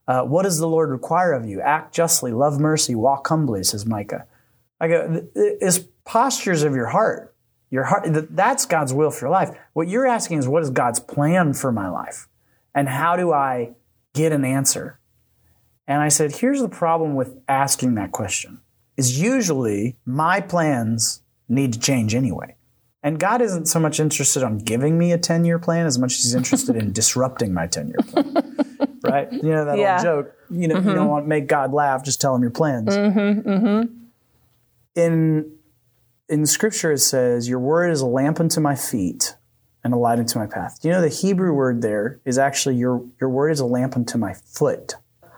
Uh, 0.09 0.23
what 0.23 0.43
does 0.43 0.59
the 0.59 0.69
Lord 0.69 0.91
require 0.91 1.33
of 1.33 1.47
you? 1.47 1.61
Act 1.61 1.95
justly, 1.95 2.33
love 2.33 2.59
mercy, 2.59 2.95
walk 2.95 3.27
humbly, 3.29 3.63
says 3.65 3.87
Micah. 3.87 4.27
I 4.81 4.89
go, 4.89 5.27
it's 5.35 5.81
postures 6.05 6.63
of 6.63 6.75
your 6.75 6.87
heart. 6.87 7.34
Your 7.71 7.85
heart, 7.85 8.07
that's 8.31 8.67
God's 8.67 8.95
will 8.95 9.11
for 9.11 9.27
your 9.27 9.31
life. 9.31 9.51
What 9.73 9.89
you're 9.89 10.07
asking 10.07 10.39
is, 10.39 10.47
what 10.47 10.63
is 10.63 10.71
God's 10.71 11.01
plan 11.01 11.55
for 11.55 11.73
my 11.73 11.89
life? 11.89 12.29
And 12.75 12.89
how 12.89 13.17
do 13.17 13.33
I 13.33 13.73
get 14.15 14.33
an 14.33 14.45
answer? 14.45 14.99
And 15.87 16.01
I 16.01 16.09
said, 16.09 16.37
here's 16.37 16.61
the 16.61 16.69
problem 16.69 17.15
with 17.15 17.37
asking 17.49 17.95
that 17.97 18.13
question 18.13 18.61
is 18.97 19.21
usually 19.21 19.97
my 20.07 20.41
plans 20.41 21.23
need 21.49 21.73
to 21.73 21.79
change 21.79 22.15
anyway. 22.15 22.55
And 23.03 23.19
God 23.19 23.43
isn't 23.43 23.67
so 23.67 23.79
much 23.79 24.01
interested 24.01 24.43
on 24.43 24.59
giving 24.59 24.97
me 24.97 25.13
a 25.13 25.19
10 25.19 25.45
year 25.45 25.59
plan 25.59 25.85
as 25.85 25.99
much 25.99 26.13
as 26.13 26.23
he's 26.25 26.35
interested 26.35 26.77
in 26.77 26.93
disrupting 27.01 27.53
my 27.53 27.67
10 27.67 27.89
year 27.89 27.99
plan. 28.07 28.57
right? 29.05 29.31
You 29.33 29.51
know, 29.51 29.65
that 29.67 29.79
Yeah. 29.79 29.97
old 29.97 30.03
joke, 30.03 30.35
you 30.51 30.69
know, 30.69 30.77
you 30.77 30.83
don't 30.83 30.97
mm-hmm. 30.97 31.07
want 31.07 31.25
to 31.25 31.29
make 31.29 31.47
God 31.47 31.73
laugh, 31.73 32.03
just 32.03 32.21
tell 32.21 32.35
him 32.35 32.41
your 32.41 32.51
plans. 32.51 32.97
Mm-hmm, 32.97 33.49
mm-hmm. 33.49 33.95
In, 34.95 35.53
in 36.29 36.47
scripture, 36.47 36.93
it 36.93 36.99
says, 36.99 37.49
Your 37.49 37.59
word 37.59 37.91
is 37.91 38.01
a 38.01 38.07
lamp 38.07 38.41
unto 38.41 38.61
my 38.61 38.75
feet 38.75 39.37
and 39.83 39.93
a 39.93 39.97
light 39.97 40.19
unto 40.19 40.39
my 40.39 40.47
path. 40.47 40.79
Do 40.81 40.89
you 40.89 40.95
know 40.95 41.03
the 41.03 41.09
Hebrew 41.09 41.53
word 41.53 41.83
there 41.83 42.21
is 42.25 42.39
actually 42.39 42.77
your, 42.77 43.05
your 43.21 43.31
word 43.31 43.51
is 43.51 43.61
a 43.61 43.67
lamp 43.67 43.97
unto 43.97 44.19
my 44.19 44.35
foot? 44.35 44.95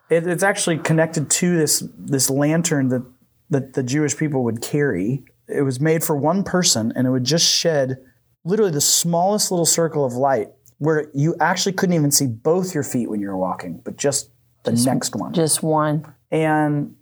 It, 0.08 0.26
it's 0.26 0.44
actually 0.44 0.78
connected 0.78 1.30
to 1.30 1.56
this 1.56 1.82
this 1.98 2.30
lantern 2.30 2.88
that 2.88 3.04
that 3.50 3.72
the 3.74 3.82
Jewish 3.82 4.16
people 4.16 4.44
would 4.44 4.62
carry. 4.62 5.24
It 5.48 5.62
was 5.62 5.80
made 5.80 6.04
for 6.04 6.16
one 6.16 6.44
person, 6.44 6.92
and 6.94 7.06
it 7.06 7.10
would 7.10 7.24
just 7.24 7.44
shed 7.44 7.98
literally 8.44 8.70
the 8.70 8.80
smallest 8.80 9.50
little 9.50 9.66
circle 9.66 10.04
of 10.04 10.14
light 10.14 10.48
where 10.78 11.10
you 11.14 11.34
actually 11.40 11.72
couldn't 11.72 11.94
even 11.94 12.10
see 12.10 12.26
both 12.26 12.74
your 12.74 12.82
feet 12.82 13.08
when 13.08 13.20
you 13.20 13.28
were 13.28 13.36
walking, 13.36 13.80
but 13.84 13.96
just 13.96 14.30
the 14.64 14.72
next 14.72 15.16
one. 15.16 15.32
Just 15.32 15.62
one. 15.62 16.14
And 16.30 16.96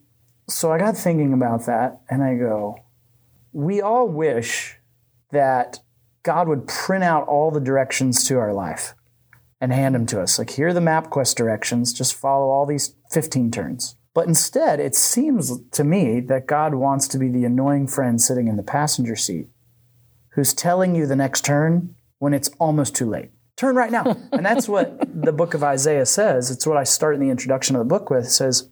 so 0.49 0.73
I 0.73 0.79
got 0.79 0.97
thinking 0.97 1.33
about 1.33 1.67
that, 1.67 2.01
and 2.09 2.23
I 2.23 2.37
go, 2.37 2.84
we 3.55 3.81
all 3.81 4.09
wish 4.09 4.77
that 5.31 5.79
God 6.23 6.49
would 6.49 6.67
print 6.67 7.05
out 7.05 7.27
all 7.29 7.51
the 7.51 7.61
directions 7.61 8.27
to 8.29 8.39
our 8.39 8.53
life 8.53 8.95
and 9.61 9.73
hand 9.73 9.95
them 9.95 10.07
to 10.07 10.21
us. 10.21 10.39
Like, 10.39 10.51
here 10.51 10.69
are 10.69 10.73
the 10.75 10.81
MapQuest 10.81 11.37
directions, 11.37 11.93
just 11.93 12.15
follow 12.15 12.51
all 12.51 12.67
these 12.67 12.97
15 13.13 13.51
turns. 13.51 13.97
But 14.13 14.27
instead, 14.27 14.81
it 14.81 14.95
seems 14.95 15.61
to 15.71 15.85
me 15.85 16.21
that 16.21 16.47
God 16.47 16.75
wants 16.75 17.09
to 17.09 17.19
be 17.19 17.29
the 17.29 17.45
annoying 17.45 17.87
friend 17.87 18.21
sitting 18.21 18.49
in 18.49 18.57
the 18.57 18.63
passenger 18.63 19.17
seat 19.17 19.49
who's 20.31 20.55
telling 20.55 20.95
you 20.95 21.07
the 21.07 21.17
next 21.17 21.45
turn 21.45 21.95
when 22.19 22.35
it's 22.35 22.51
almost 22.59 22.95
too 22.95 23.09
late. 23.09 23.31
Turn 23.57 23.77
right 23.77 23.91
now. 23.91 24.05
and 24.33 24.45
that's 24.45 24.69
what 24.69 25.01
the 25.23 25.33
book 25.33 25.55
of 25.55 25.63
Isaiah 25.63 26.07
says. 26.07 26.51
It's 26.51 26.67
what 26.67 26.77
I 26.77 26.85
start 26.85 27.15
in 27.15 27.21
the 27.21 27.31
introduction 27.31 27.77
of 27.77 27.81
the 27.81 27.89
book 27.89 28.11
with. 28.11 28.27
It 28.27 28.31
says, 28.31 28.69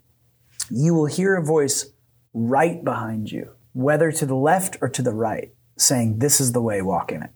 You 0.70 0.94
will 0.94 1.06
hear 1.06 1.36
a 1.36 1.44
voice 1.44 1.92
right 2.34 2.82
behind 2.82 3.30
you, 3.30 3.50
whether 3.72 4.12
to 4.12 4.26
the 4.26 4.36
left 4.36 4.76
or 4.80 4.88
to 4.88 5.02
the 5.02 5.12
right, 5.12 5.52
saying, 5.76 6.18
This 6.18 6.40
is 6.40 6.52
the 6.52 6.62
way, 6.62 6.82
walk 6.82 7.12
in 7.12 7.22
it. 7.22 7.30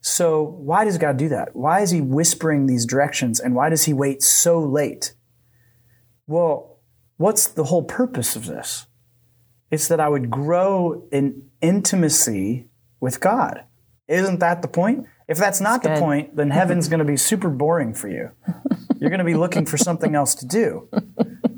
So 0.00 0.42
why 0.42 0.84
does 0.84 0.98
God 0.98 1.16
do 1.16 1.28
that? 1.30 1.56
Why 1.56 1.80
is 1.80 1.90
he 1.90 2.00
whispering 2.00 2.66
these 2.66 2.86
directions 2.86 3.40
and 3.40 3.56
why 3.56 3.70
does 3.70 3.84
he 3.84 3.92
wait 3.92 4.22
so 4.22 4.60
late? 4.60 5.14
Well, 6.28 6.78
what's 7.16 7.48
the 7.48 7.64
whole 7.64 7.82
purpose 7.82 8.36
of 8.36 8.46
this? 8.46 8.86
It's 9.70 9.88
that 9.88 9.98
I 9.98 10.08
would 10.08 10.30
grow 10.30 11.08
in 11.10 11.50
intimacy 11.60 12.68
with 13.00 13.20
God. 13.20 13.64
Isn't 14.06 14.38
that 14.38 14.62
the 14.62 14.68
point? 14.68 15.06
If 15.26 15.38
that's 15.38 15.60
not 15.60 15.82
the 15.82 15.96
point, 15.96 16.36
then 16.36 16.50
heaven's 16.52 16.88
going 16.88 17.00
to 17.00 17.04
be 17.04 17.16
super 17.16 17.48
boring 17.48 17.92
for 17.92 18.08
you. 18.08 18.30
You're 19.00 19.10
going 19.10 19.18
to 19.18 19.24
be 19.24 19.34
looking 19.34 19.66
for 19.66 19.76
something 19.76 20.14
else 20.14 20.36
to 20.36 20.46
do. 20.46 20.88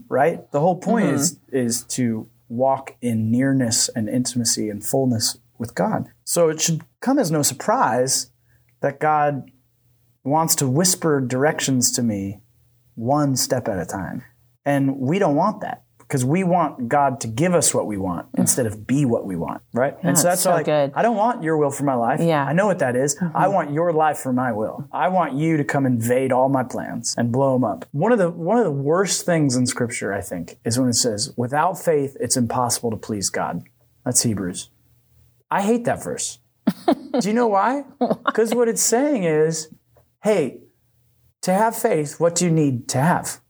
Right? 0.08 0.50
The 0.52 0.60
whole 0.60 0.76
point 0.76 1.10
is 1.10 1.34
mm-hmm. 1.34 1.56
is 1.56 1.84
to 1.84 2.30
walk 2.48 2.96
in 3.00 3.30
nearness 3.30 3.88
and 3.88 4.08
intimacy 4.08 4.68
and 4.68 4.84
fullness 4.84 5.38
with 5.58 5.74
God. 5.74 6.08
So 6.24 6.48
it 6.48 6.60
should 6.60 6.82
come 7.00 7.18
as 7.18 7.30
no 7.30 7.42
surprise 7.42 8.30
that 8.80 9.00
God 9.00 9.50
wants 10.24 10.54
to 10.56 10.68
whisper 10.68 11.20
directions 11.20 11.92
to 11.92 12.02
me 12.02 12.40
one 12.94 13.36
step 13.36 13.68
at 13.68 13.78
a 13.78 13.86
time. 13.86 14.24
And 14.64 14.98
we 14.98 15.18
don't 15.18 15.36
want 15.36 15.60
that 15.62 15.84
because 16.08 16.24
we 16.24 16.42
want 16.42 16.88
God 16.88 17.20
to 17.20 17.28
give 17.28 17.54
us 17.54 17.74
what 17.74 17.86
we 17.86 17.98
want 17.98 18.32
mm. 18.32 18.38
instead 18.38 18.64
of 18.64 18.86
be 18.86 19.04
what 19.04 19.26
we 19.26 19.36
want, 19.36 19.60
right? 19.74 19.94
and 20.02 20.16
so 20.16 20.24
that's 20.24 20.40
so 20.40 20.52
like, 20.52 20.64
good. 20.64 20.90
I 20.94 21.02
don't 21.02 21.16
want 21.16 21.42
your 21.42 21.58
will 21.58 21.70
for 21.70 21.84
my 21.84 21.94
life. 21.94 22.20
Yeah. 22.20 22.44
I 22.44 22.54
know 22.54 22.66
what 22.66 22.78
that 22.78 22.96
is. 22.96 23.14
Mm-hmm. 23.16 23.36
I 23.36 23.48
want 23.48 23.72
your 23.72 23.92
life 23.92 24.18
for 24.18 24.32
my 24.32 24.50
will. 24.52 24.88
I 24.90 25.08
want 25.08 25.34
you 25.34 25.58
to 25.58 25.64
come 25.64 25.84
invade 25.84 26.32
all 26.32 26.48
my 26.48 26.62
plans 26.62 27.14
and 27.18 27.30
blow 27.30 27.52
them 27.52 27.64
up. 27.64 27.84
One 27.92 28.10
of 28.10 28.18
the 28.18 28.30
one 28.30 28.56
of 28.56 28.64
the 28.64 28.70
worst 28.70 29.26
things 29.26 29.54
in 29.54 29.66
scripture, 29.66 30.14
I 30.14 30.22
think, 30.22 30.58
is 30.64 30.78
when 30.78 30.88
it 30.88 30.94
says, 30.94 31.34
without 31.36 31.78
faith 31.78 32.16
it's 32.20 32.38
impossible 32.38 32.90
to 32.90 32.96
please 32.96 33.28
God. 33.28 33.64
That's 34.04 34.22
Hebrews. 34.22 34.70
I 35.50 35.60
hate 35.62 35.84
that 35.84 36.02
verse. 36.02 36.38
Do 36.86 37.28
you 37.28 37.34
know 37.34 37.48
why? 37.48 37.84
Because 37.98 38.54
what 38.54 38.68
it's 38.68 38.82
saying 38.82 39.24
is, 39.24 39.72
hey, 40.22 40.60
to 41.42 41.52
have 41.52 41.76
faith, 41.76 42.18
what 42.18 42.34
do 42.34 42.44
you 42.44 42.50
need 42.50 42.88
to 42.88 42.98
have? 42.98 43.40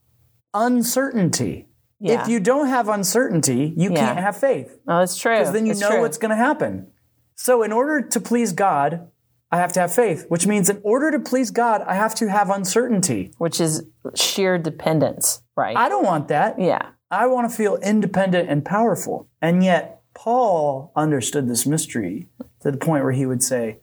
Uncertainty. 0.54 1.67
Yeah. 2.00 2.22
If 2.22 2.28
you 2.28 2.38
don't 2.40 2.68
have 2.68 2.88
uncertainty, 2.88 3.74
you 3.76 3.90
Yeah. 3.90 3.96
can't 4.06 4.18
have 4.20 4.36
faith. 4.36 4.78
Oh, 4.86 4.98
that's 5.00 5.16
true. 5.16 5.38
Because 5.38 5.52
then 5.52 5.66
you 5.66 5.72
That's 5.72 5.80
know 5.80 5.90
true. 5.90 6.00
what's 6.00 6.18
going 6.18 6.30
to 6.30 6.36
happen. 6.36 6.88
So, 7.34 7.62
in 7.62 7.72
order 7.72 8.00
to 8.02 8.20
please 8.20 8.52
God, 8.52 9.08
I 9.50 9.56
have 9.58 9.72
to 9.74 9.80
have 9.80 9.92
faith, 9.94 10.26
which 10.28 10.46
means 10.46 10.68
in 10.68 10.80
order 10.82 11.10
to 11.10 11.18
please 11.18 11.50
God, 11.50 11.82
I 11.86 11.94
have 11.94 12.14
to 12.16 12.28
have 12.28 12.50
uncertainty. 12.50 13.32
which 13.38 13.60
is 13.60 13.84
sheer 14.14 14.58
dependence, 14.58 15.42
right? 15.56 15.76
I 15.76 15.88
don't 15.88 16.04
want 16.04 16.28
that. 16.28 16.58
yeah. 16.60 16.90
I 17.10 17.26
want 17.26 17.50
to 17.50 17.56
feel 17.56 17.76
independent 17.76 18.50
and 18.50 18.62
powerful. 18.64 19.28
And 19.40 19.64
yet, 19.64 20.02
Paul 20.14 20.92
understood 20.94 21.48
this 21.48 21.64
mystery 21.66 22.28
to 22.60 22.70
the 22.70 22.76
point 22.76 23.02
where 23.02 23.12
he 23.14 23.24
would 23.24 23.42
say, 23.42 23.78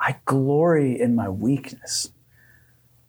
I 0.00 0.16
glory 0.24 1.00
in 1.00 1.14
my 1.14 1.28
weakness. 1.28 2.10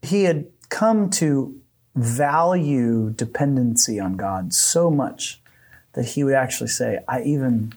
He 0.03 0.25
had 0.25 0.45
come 0.69 1.09
to 1.11 1.59
value 1.97 3.11
dependency 3.11 3.99
on 3.99 4.17
God 4.17 4.53
so 4.53 4.89
much 4.89 5.41
that 5.93 6.05
he 6.05 6.23
would 6.23 6.35
actually 6.35 6.69
say, 6.69 6.99
I 7.07 7.23
even 7.23 7.73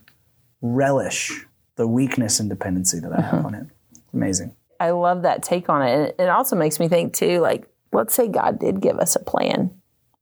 relish 0.60 1.46
the 1.76 1.86
weakness 1.86 2.38
and 2.38 2.50
dependency 2.50 3.00
that 3.00 3.12
I 3.12 3.22
have 3.22 3.34
uh-huh. 3.34 3.46
on 3.46 3.54
him. 3.54 3.70
Amazing. 4.12 4.54
I 4.78 4.90
love 4.90 5.22
that 5.22 5.42
take 5.42 5.68
on 5.68 5.82
it. 5.82 6.14
And 6.18 6.28
it 6.28 6.30
also 6.30 6.56
makes 6.56 6.78
me 6.78 6.88
think 6.88 7.14
too, 7.14 7.40
like, 7.40 7.66
let's 7.92 8.14
say 8.14 8.28
God 8.28 8.58
did 8.58 8.80
give 8.80 8.98
us 8.98 9.16
a 9.16 9.20
plan. 9.20 9.70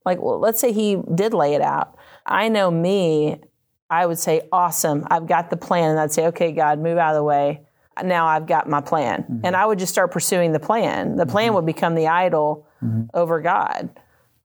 Like, 0.05 0.21
well, 0.21 0.39
let's 0.39 0.59
say 0.59 0.71
He 0.71 0.97
did 1.13 1.33
lay 1.33 1.53
it 1.53 1.61
out. 1.61 1.95
I 2.25 2.49
know 2.49 2.71
me, 2.71 3.41
I 3.89 4.05
would 4.05 4.19
say, 4.19 4.47
awesome, 4.51 5.05
I've 5.09 5.27
got 5.27 5.49
the 5.49 5.57
plan. 5.57 5.91
And 5.91 5.99
I'd 5.99 6.11
say, 6.11 6.27
okay, 6.27 6.51
God, 6.51 6.79
move 6.79 6.97
out 6.97 7.11
of 7.11 7.15
the 7.15 7.23
way. 7.23 7.65
Now 8.05 8.27
I've 8.27 8.47
got 8.47 8.69
my 8.69 8.81
plan. 8.81 9.23
Mm-hmm. 9.23 9.45
And 9.45 9.55
I 9.55 9.65
would 9.65 9.79
just 9.79 9.91
start 9.91 10.11
pursuing 10.11 10.51
the 10.51 10.59
plan. 10.59 11.15
The 11.15 11.25
plan 11.25 11.47
mm-hmm. 11.47 11.55
would 11.55 11.65
become 11.65 11.95
the 11.95 12.07
idol 12.07 12.67
mm-hmm. 12.83 13.03
over 13.13 13.39
God. 13.41 13.89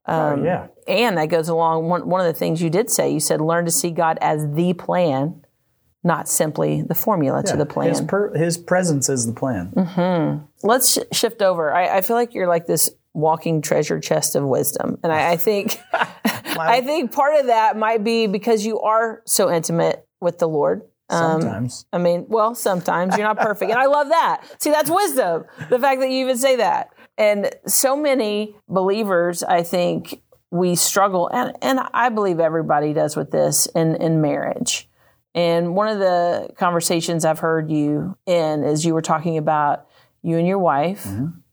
oh, 0.07 0.33
um, 0.33 0.45
yeah. 0.45 0.67
And 0.87 1.17
that 1.17 1.27
goes 1.27 1.49
along. 1.49 1.87
One, 1.87 2.07
one 2.07 2.21
of 2.21 2.27
the 2.27 2.37
things 2.37 2.61
you 2.61 2.69
did 2.69 2.89
say, 2.89 3.11
you 3.11 3.19
said, 3.19 3.41
learn 3.41 3.65
to 3.65 3.71
see 3.71 3.91
God 3.91 4.17
as 4.21 4.45
the 4.53 4.73
plan, 4.73 5.43
not 6.03 6.29
simply 6.29 6.81
the 6.81 6.95
formula 6.95 7.43
to 7.43 7.57
the 7.57 7.65
plan. 7.65 7.89
His, 7.89 8.01
per- 8.01 8.35
his 8.35 8.57
presence 8.57 9.09
is 9.09 9.25
the 9.25 9.33
plan. 9.33 9.73
let's 10.63 10.93
sh- 10.93 11.17
shift 11.17 11.41
over. 11.41 11.73
I, 11.73 11.97
I 11.97 12.01
feel 12.01 12.15
like 12.15 12.33
you're 12.33 12.47
like 12.47 12.67
this 12.67 12.91
walking 13.13 13.61
treasure 13.61 13.99
chest 13.99 14.35
of 14.35 14.43
wisdom, 14.43 14.99
and 15.01 15.11
I, 15.11 15.31
I 15.31 15.37
think 15.37 15.79
I 16.59 16.81
think 16.81 17.11
part 17.11 17.39
of 17.39 17.47
that 17.47 17.77
might 17.77 18.03
be 18.03 18.27
because 18.27 18.65
you 18.65 18.79
are 18.81 19.21
so 19.25 19.51
intimate 19.51 20.05
with 20.19 20.39
the 20.39 20.47
Lord. 20.47 20.83
Um, 21.09 21.41
Sometimes. 21.41 21.85
I 21.93 21.97
mean, 21.99 22.25
well, 22.27 22.55
sometimes 22.55 23.15
you're 23.15 23.27
not 23.27 23.37
perfect, 23.37 23.69
and 23.71 23.79
I 23.79 23.85
love 23.85 24.09
that. 24.09 24.43
See, 24.59 24.71
that's 24.71 24.89
wisdom. 24.89 25.45
The 25.69 25.77
fact 25.79 26.01
that 26.01 26.09
you 26.09 26.21
even 26.25 26.37
say 26.37 26.55
that, 26.57 26.89
and 27.17 27.51
so 27.67 27.95
many 27.95 28.55
believers, 28.67 29.43
I 29.43 29.61
think 29.63 30.21
we 30.51 30.75
struggle, 30.75 31.27
and 31.31 31.55
and 31.61 31.79
I 31.93 32.09
believe 32.09 32.39
everybody 32.39 32.93
does 32.93 33.15
with 33.15 33.29
this 33.31 33.67
in 33.75 33.95
in 33.97 34.21
marriage. 34.21 34.89
And 35.35 35.75
one 35.75 35.89
of 35.89 35.99
the 35.99 36.49
conversations 36.57 37.25
I've 37.25 37.39
heard 37.39 37.69
you 37.69 38.17
in 38.25 38.63
is 38.63 38.85
you 38.85 38.93
were 38.93 39.01
talking 39.01 39.37
about 39.37 39.85
you 40.21 40.37
and 40.37 40.47
your 40.47 40.59
wife 40.59 41.05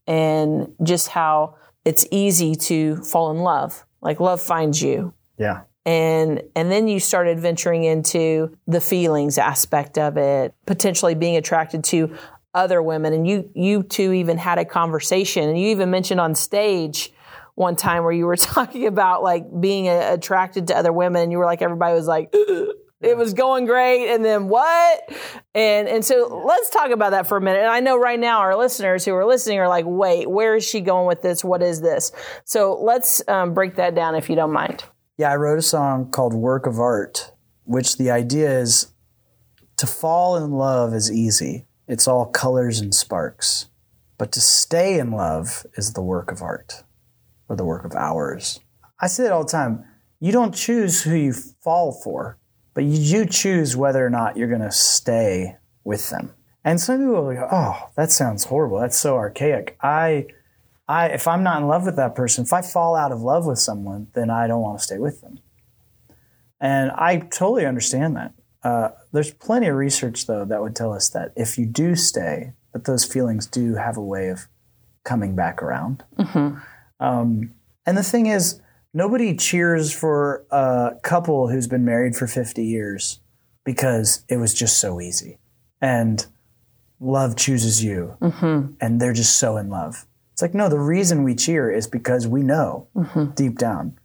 and 0.06 0.72
just 0.84 1.08
how 1.08 1.56
it's 1.84 2.06
easy 2.12 2.54
to 2.54 2.96
fall 3.02 3.32
in 3.32 3.38
love. 3.38 3.84
Like 4.00 4.20
love 4.20 4.40
finds 4.40 4.80
you. 4.80 5.14
yeah. 5.36 5.62
And 5.84 6.42
and 6.54 6.70
then 6.70 6.86
you 6.86 7.00
started 7.00 7.40
venturing 7.40 7.84
into 7.84 8.56
the 8.66 8.80
feelings 8.80 9.36
aspect 9.36 9.98
of 9.98 10.16
it, 10.16 10.54
potentially 10.64 11.14
being 11.14 11.36
attracted 11.36 11.82
to 11.84 12.16
other 12.54 12.80
women. 12.82 13.12
And 13.12 13.26
you 13.26 13.50
you 13.54 13.82
two 13.82 14.12
even 14.12 14.38
had 14.38 14.58
a 14.58 14.64
conversation. 14.64 15.48
And 15.48 15.58
you 15.58 15.68
even 15.68 15.90
mentioned 15.90 16.20
on 16.20 16.34
stage 16.34 17.12
one 17.54 17.76
time 17.76 18.04
where 18.04 18.12
you 18.12 18.26
were 18.26 18.36
talking 18.36 18.86
about 18.86 19.22
like 19.22 19.44
being 19.60 19.88
uh, 19.88 20.10
attracted 20.12 20.68
to 20.68 20.76
other 20.76 20.92
women. 20.92 21.22
And 21.22 21.32
you 21.32 21.38
were 21.38 21.46
like 21.46 21.62
everybody 21.62 21.94
was 21.94 22.06
like 22.06 22.30
it 23.00 23.16
was 23.16 23.34
going 23.34 23.66
great. 23.66 24.08
And 24.14 24.24
then 24.24 24.46
what? 24.46 25.12
And 25.52 25.88
and 25.88 26.04
so 26.04 26.44
let's 26.46 26.70
talk 26.70 26.90
about 26.90 27.10
that 27.10 27.26
for 27.26 27.38
a 27.38 27.40
minute. 27.40 27.58
And 27.58 27.70
i 27.70 27.80
know 27.80 27.98
right 27.98 28.20
now 28.20 28.38
our 28.38 28.56
listeners 28.56 29.04
who 29.04 29.14
are 29.14 29.26
listening 29.26 29.58
are 29.58 29.68
like 29.68 29.84
wait 29.88 30.30
where 30.30 30.54
is 30.54 30.64
she 30.64 30.80
going 30.80 31.08
with 31.08 31.22
this? 31.22 31.42
What 31.42 31.60
is 31.60 31.80
this? 31.80 32.12
So 32.44 32.78
let's 32.80 33.26
um, 33.26 33.52
break 33.52 33.74
that 33.76 33.96
down 33.96 34.14
if 34.14 34.30
you 34.30 34.36
don't 34.36 34.52
mind 34.52 34.84
Yeah, 35.18 35.30
I 35.30 35.36
wrote 35.36 35.58
a 35.58 35.62
song 35.62 36.10
called 36.10 36.32
Work 36.32 36.66
of 36.66 36.78
Art, 36.78 37.32
which 37.64 37.98
the 37.98 38.10
idea 38.10 38.58
is 38.58 38.92
to 39.76 39.86
fall 39.86 40.36
in 40.42 40.52
love 40.52 40.94
is 40.94 41.12
easy. 41.12 41.66
It's 41.86 42.08
all 42.08 42.26
colors 42.26 42.80
and 42.80 42.94
sparks. 42.94 43.68
But 44.16 44.32
to 44.32 44.40
stay 44.40 44.98
in 44.98 45.10
love 45.10 45.66
is 45.76 45.92
the 45.92 46.02
work 46.02 46.30
of 46.30 46.40
art 46.40 46.84
or 47.48 47.56
the 47.56 47.64
work 47.64 47.84
of 47.84 47.92
hours. 47.92 48.60
I 49.00 49.06
say 49.06 49.26
it 49.26 49.32
all 49.32 49.44
the 49.44 49.50
time. 49.50 49.84
You 50.18 50.32
don't 50.32 50.54
choose 50.54 51.02
who 51.02 51.14
you 51.14 51.32
fall 51.34 51.92
for, 51.92 52.38
but 52.72 52.84
you 52.84 53.26
choose 53.26 53.76
whether 53.76 54.06
or 54.06 54.10
not 54.10 54.38
you're 54.38 54.48
going 54.48 54.60
to 54.62 54.72
stay 54.72 55.56
with 55.84 56.08
them. 56.08 56.32
And 56.64 56.80
some 56.80 57.00
people 57.00 57.34
go, 57.34 57.48
oh, 57.50 57.90
that 57.96 58.12
sounds 58.12 58.44
horrible. 58.44 58.78
That's 58.78 58.98
so 58.98 59.16
archaic. 59.16 59.76
I 59.82 60.26
I, 60.92 61.06
if 61.06 61.26
I'm 61.26 61.42
not 61.42 61.62
in 61.62 61.68
love 61.68 61.86
with 61.86 61.96
that 61.96 62.14
person, 62.14 62.44
if 62.44 62.52
I 62.52 62.60
fall 62.60 62.94
out 62.94 63.12
of 63.12 63.22
love 63.22 63.46
with 63.46 63.58
someone, 63.58 64.08
then 64.12 64.28
I 64.28 64.46
don't 64.46 64.60
want 64.60 64.78
to 64.78 64.84
stay 64.84 64.98
with 64.98 65.22
them. 65.22 65.38
And 66.60 66.90
I 66.90 67.16
totally 67.16 67.64
understand 67.64 68.14
that. 68.16 68.34
Uh, 68.62 68.88
there's 69.10 69.32
plenty 69.32 69.68
of 69.68 69.76
research, 69.76 70.26
though, 70.26 70.44
that 70.44 70.60
would 70.60 70.76
tell 70.76 70.92
us 70.92 71.08
that 71.08 71.32
if 71.34 71.56
you 71.56 71.64
do 71.64 71.96
stay, 71.96 72.52
that 72.74 72.84
those 72.84 73.06
feelings 73.06 73.46
do 73.46 73.74
have 73.76 73.96
a 73.96 74.02
way 74.02 74.28
of 74.28 74.46
coming 75.02 75.34
back 75.34 75.62
around. 75.62 76.04
Um, 77.00 77.52
and 77.86 77.96
the 77.96 78.02
thing 78.02 78.26
is, 78.26 78.60
nobody 78.92 79.34
cheers 79.34 79.92
for 79.92 80.44
a 80.50 80.92
couple 81.02 81.48
who's 81.48 81.66
been 81.66 81.86
married 81.86 82.14
for 82.14 82.26
50 82.26 82.62
years 82.64 83.18
because 83.64 84.24
it 84.28 84.36
was 84.36 84.52
just 84.52 84.78
so 84.78 85.00
easy. 85.00 85.38
And 85.80 86.24
love 87.00 87.34
chooses 87.36 87.82
you, 87.82 88.16
and 88.80 89.00
they're 89.00 89.12
just 89.14 89.38
so 89.38 89.56
in 89.56 89.70
love. 89.70 90.06
It's 90.32 90.42
like, 90.42 90.54
no, 90.54 90.68
the 90.68 90.80
reason 90.80 91.24
we 91.24 91.34
cheer 91.34 91.70
is 91.70 91.86
because 91.86 92.26
we 92.26 92.42
know 92.42 92.88
deep 93.34 93.58
down. 93.58 93.98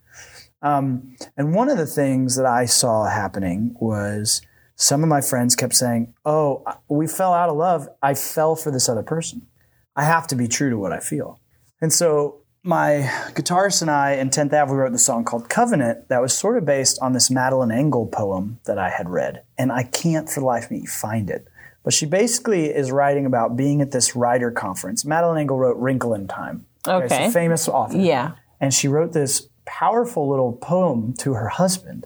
Um, 0.61 1.15
and 1.35 1.53
one 1.53 1.69
of 1.69 1.77
the 1.77 1.85
things 1.85 2.35
that 2.35 2.45
I 2.45 2.65
saw 2.65 3.05
happening 3.05 3.75
was 3.79 4.41
some 4.75 5.03
of 5.03 5.09
my 5.09 5.21
friends 5.21 5.55
kept 5.55 5.75
saying, 5.75 6.13
Oh, 6.25 6.63
we 6.89 7.07
fell 7.07 7.33
out 7.33 7.49
of 7.49 7.55
love. 7.55 7.87
I 8.01 8.13
fell 8.13 8.55
for 8.55 8.71
this 8.71 8.89
other 8.89 9.03
person. 9.03 9.47
I 9.95 10.03
have 10.03 10.27
to 10.27 10.35
be 10.35 10.47
true 10.47 10.69
to 10.69 10.77
what 10.77 10.91
I 10.91 10.99
feel. 10.99 11.39
And 11.81 11.91
so 11.93 12.41
my 12.63 13.09
guitarist 13.33 13.81
and 13.81 13.89
I 13.89 14.13
in 14.13 14.29
Tenth 14.29 14.53
Ave, 14.53 14.71
we 14.71 14.77
wrote 14.77 14.91
the 14.91 14.99
song 14.99 15.23
called 15.23 15.49
Covenant 15.49 16.09
that 16.09 16.21
was 16.21 16.37
sort 16.37 16.57
of 16.57 16.65
based 16.65 16.99
on 17.01 17.13
this 17.13 17.31
Madeleine 17.31 17.69
L'Engle 17.69 18.07
poem 18.07 18.59
that 18.65 18.77
I 18.77 18.89
had 18.89 19.09
read. 19.09 19.43
And 19.57 19.71
I 19.71 19.83
can't 19.83 20.29
for 20.29 20.41
the 20.41 20.45
life 20.45 20.65
of 20.65 20.71
me 20.71 20.85
find 20.85 21.29
it. 21.29 21.47
But 21.87 21.93
she 21.93 22.05
basically 22.05 22.65
is 22.65 22.91
writing 22.91 23.25
about 23.25 23.55
being 23.55 23.79
at 23.79 23.91
this 23.91 24.13
writer 24.13 24.51
conference. 24.51 25.05
Madeleine 25.05 25.37
L'Engle 25.37 25.57
wrote 25.57 25.77
Wrinkle 25.77 26.13
in 26.13 26.27
Time. 26.27 26.65
She's 26.85 26.93
Okay. 26.93 27.27
a 27.27 27.31
famous 27.31 27.69
author. 27.69 27.97
yeah 27.97 28.31
And 28.59 28.73
she 28.73 28.89
wrote 28.89 29.13
this 29.13 29.47
powerful 29.63 30.27
little 30.27 30.51
poem 30.51 31.13
to 31.19 31.35
her 31.35 31.47
husband 31.47 32.05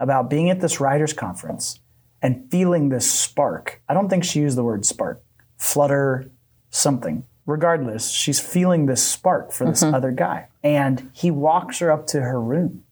about 0.00 0.28
being 0.28 0.50
at 0.50 0.60
this 0.60 0.80
writers' 0.80 1.12
conference 1.12 1.78
and 2.20 2.50
feeling 2.50 2.88
this 2.88 3.08
spark. 3.08 3.80
I 3.88 3.94
don't 3.94 4.08
think 4.08 4.24
she 4.24 4.40
used 4.40 4.58
the 4.58 4.64
word 4.64 4.84
spark, 4.84 5.22
flutter, 5.56 6.28
something. 6.70 7.24
Regardless, 7.46 8.10
she's 8.10 8.40
feeling 8.40 8.86
this 8.86 9.00
spark 9.00 9.52
for 9.52 9.64
this 9.64 9.84
mm-hmm. 9.84 9.94
other 9.94 10.10
guy. 10.10 10.48
And 10.64 11.08
he 11.12 11.30
walks 11.30 11.78
her 11.78 11.92
up 11.92 12.08
to 12.08 12.20
her 12.20 12.42
room. 12.42 12.82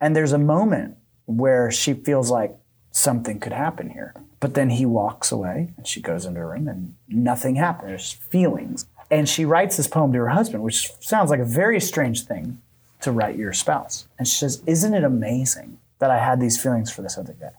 And 0.00 0.16
there's 0.16 0.32
a 0.32 0.38
moment 0.38 0.96
where 1.26 1.70
she 1.70 1.92
feels 1.92 2.30
like 2.30 2.56
something 2.92 3.38
could 3.38 3.52
happen 3.52 3.90
here. 3.90 4.14
But 4.40 4.54
then 4.54 4.70
he 4.70 4.86
walks 4.86 5.30
away 5.30 5.72
and 5.76 5.86
she 5.86 6.00
goes 6.00 6.24
into 6.24 6.40
her 6.40 6.48
room 6.48 6.66
and 6.66 6.96
nothing 7.08 7.56
happens. 7.56 7.88
There's 7.88 8.12
feelings. 8.12 8.86
And 9.10 9.28
she 9.28 9.44
writes 9.44 9.76
this 9.76 9.86
poem 9.86 10.12
to 10.12 10.18
her 10.18 10.28
husband, 10.30 10.62
which 10.62 10.90
sounds 11.00 11.30
like 11.30 11.40
a 11.40 11.44
very 11.44 11.80
strange 11.80 12.24
thing 12.24 12.60
to 13.02 13.12
write 13.12 13.36
your 13.36 13.52
spouse. 13.52 14.06
And 14.18 14.26
she 14.26 14.36
says, 14.36 14.62
Isn't 14.66 14.94
it 14.94 15.04
amazing 15.04 15.78
that 15.98 16.10
I 16.10 16.18
had 16.18 16.40
these 16.40 16.60
feelings 16.60 16.90
for 16.90 17.02
this 17.02 17.18
other 17.18 17.34
guy? 17.38 17.52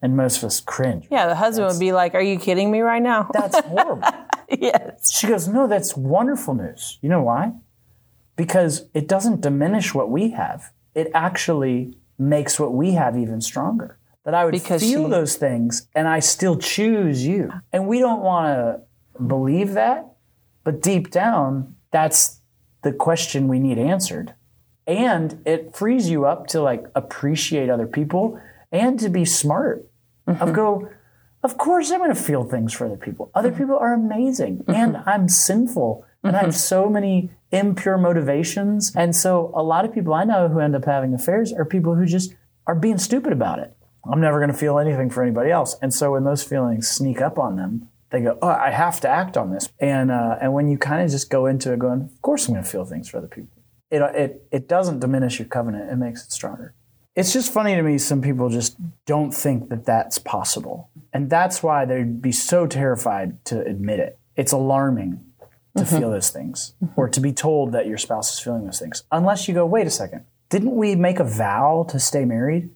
And 0.00 0.16
most 0.16 0.38
of 0.38 0.44
us 0.44 0.60
cringe. 0.60 1.06
Yeah, 1.10 1.26
the 1.26 1.34
husband 1.34 1.68
would 1.68 1.80
be 1.80 1.92
like, 1.92 2.14
Are 2.14 2.22
you 2.22 2.38
kidding 2.38 2.70
me 2.70 2.80
right 2.80 3.02
now? 3.02 3.30
That's 3.32 3.58
horrible. 3.60 4.08
yes. 4.48 5.10
She 5.10 5.26
goes, 5.26 5.48
No, 5.48 5.66
that's 5.66 5.96
wonderful 5.96 6.54
news. 6.54 6.98
You 7.00 7.08
know 7.08 7.22
why? 7.22 7.54
Because 8.36 8.86
it 8.94 9.08
doesn't 9.08 9.40
diminish 9.40 9.94
what 9.94 10.10
we 10.10 10.30
have, 10.30 10.72
it 10.94 11.10
actually 11.14 11.96
makes 12.18 12.60
what 12.60 12.72
we 12.72 12.92
have 12.92 13.16
even 13.16 13.40
stronger. 13.40 13.96
That 14.24 14.34
I 14.34 14.44
would 14.44 14.52
Because 14.52 14.82
feel 14.82 15.04
she- 15.04 15.10
those 15.10 15.36
things 15.36 15.88
and 15.94 16.06
I 16.06 16.20
still 16.20 16.56
choose 16.56 17.26
you. 17.26 17.50
And 17.72 17.88
we 17.88 17.98
don't 17.98 18.22
want 18.22 18.46
to 18.46 19.22
believe 19.22 19.72
that, 19.72 20.06
but 20.64 20.80
deep 20.80 21.10
down, 21.10 21.74
that's 21.90 22.40
the 22.82 22.92
question 22.92 23.48
we 23.48 23.58
need 23.58 23.78
answered. 23.78 24.34
And 24.86 25.40
it 25.44 25.74
frees 25.74 26.10
you 26.10 26.24
up 26.24 26.46
to 26.48 26.60
like 26.60 26.86
appreciate 26.94 27.70
other 27.70 27.86
people 27.86 28.40
and 28.70 28.98
to 29.00 29.08
be 29.08 29.24
smart. 29.24 29.88
Of 30.26 30.36
mm-hmm. 30.36 30.52
go, 30.52 30.88
of 31.42 31.58
course 31.58 31.90
I'm 31.90 31.98
going 31.98 32.14
to 32.14 32.20
feel 32.20 32.44
things 32.44 32.72
for 32.72 32.86
other 32.86 32.96
people. 32.96 33.30
Other 33.34 33.50
mm-hmm. 33.50 33.58
people 33.58 33.78
are 33.78 33.92
amazing 33.92 34.58
mm-hmm. 34.58 34.70
and 34.70 34.96
I'm 35.04 35.28
sinful 35.28 36.04
and 36.22 36.36
I 36.36 36.40
have 36.40 36.54
so 36.54 36.88
many 36.88 37.30
impure 37.50 37.98
motivations. 37.98 38.92
And 38.94 39.14
so 39.14 39.52
a 39.54 39.62
lot 39.62 39.84
of 39.84 39.92
people 39.92 40.14
I 40.14 40.24
know 40.24 40.48
who 40.48 40.60
end 40.60 40.76
up 40.76 40.84
having 40.84 41.14
affairs 41.14 41.52
are 41.52 41.64
people 41.64 41.94
who 41.94 42.06
just 42.06 42.34
are 42.66 42.74
being 42.74 42.98
stupid 42.98 43.32
about 43.32 43.58
it. 43.58 43.76
I'm 44.10 44.20
never 44.20 44.38
going 44.38 44.50
to 44.50 44.56
feel 44.56 44.78
anything 44.78 45.10
for 45.10 45.22
anybody 45.22 45.50
else. 45.50 45.76
And 45.80 45.92
so 45.94 46.12
when 46.12 46.24
those 46.24 46.42
feelings 46.42 46.88
sneak 46.88 47.20
up 47.20 47.38
on 47.38 47.56
them, 47.56 47.88
they 48.10 48.20
go, 48.20 48.38
"Oh, 48.42 48.48
I 48.48 48.70
have 48.70 49.00
to 49.00 49.08
act 49.08 49.36
on 49.36 49.50
this." 49.50 49.68
And 49.80 50.10
uh, 50.10 50.36
and 50.40 50.52
when 50.52 50.68
you 50.68 50.78
kind 50.78 51.02
of 51.02 51.10
just 51.10 51.30
go 51.30 51.46
into 51.46 51.72
it, 51.72 51.78
going, 51.78 52.02
"Of 52.02 52.22
course, 52.22 52.46
I'm 52.46 52.54
going 52.54 52.64
to 52.64 52.70
feel 52.70 52.84
things 52.84 53.08
for 53.08 53.18
other 53.18 53.28
people." 53.28 53.62
It 53.90 54.02
it 54.14 54.46
it 54.50 54.68
doesn't 54.68 55.00
diminish 55.00 55.38
your 55.38 55.48
covenant; 55.48 55.90
it 55.90 55.96
makes 55.96 56.24
it 56.24 56.32
stronger. 56.32 56.74
It's 57.14 57.32
just 57.32 57.52
funny 57.52 57.74
to 57.74 57.82
me. 57.82 57.98
Some 57.98 58.22
people 58.22 58.48
just 58.48 58.76
don't 59.06 59.32
think 59.32 59.68
that 59.70 59.84
that's 59.84 60.18
possible, 60.18 60.90
and 61.12 61.28
that's 61.30 61.62
why 61.62 61.84
they'd 61.84 62.22
be 62.22 62.32
so 62.32 62.66
terrified 62.66 63.44
to 63.46 63.60
admit 63.64 64.00
it. 64.00 64.18
It's 64.36 64.52
alarming 64.52 65.20
to 65.76 65.86
feel 65.86 66.10
those 66.10 66.30
things, 66.30 66.74
or 66.96 67.08
to 67.08 67.20
be 67.20 67.32
told 67.32 67.72
that 67.72 67.86
your 67.86 67.98
spouse 67.98 68.32
is 68.32 68.40
feeling 68.40 68.64
those 68.64 68.78
things, 68.78 69.04
unless 69.10 69.48
you 69.48 69.54
go, 69.54 69.64
"Wait 69.64 69.86
a 69.86 69.90
second, 69.90 70.24
didn't 70.50 70.76
we 70.76 70.94
make 70.94 71.18
a 71.18 71.24
vow 71.24 71.86
to 71.88 71.98
stay 71.98 72.24
married?" 72.24 72.70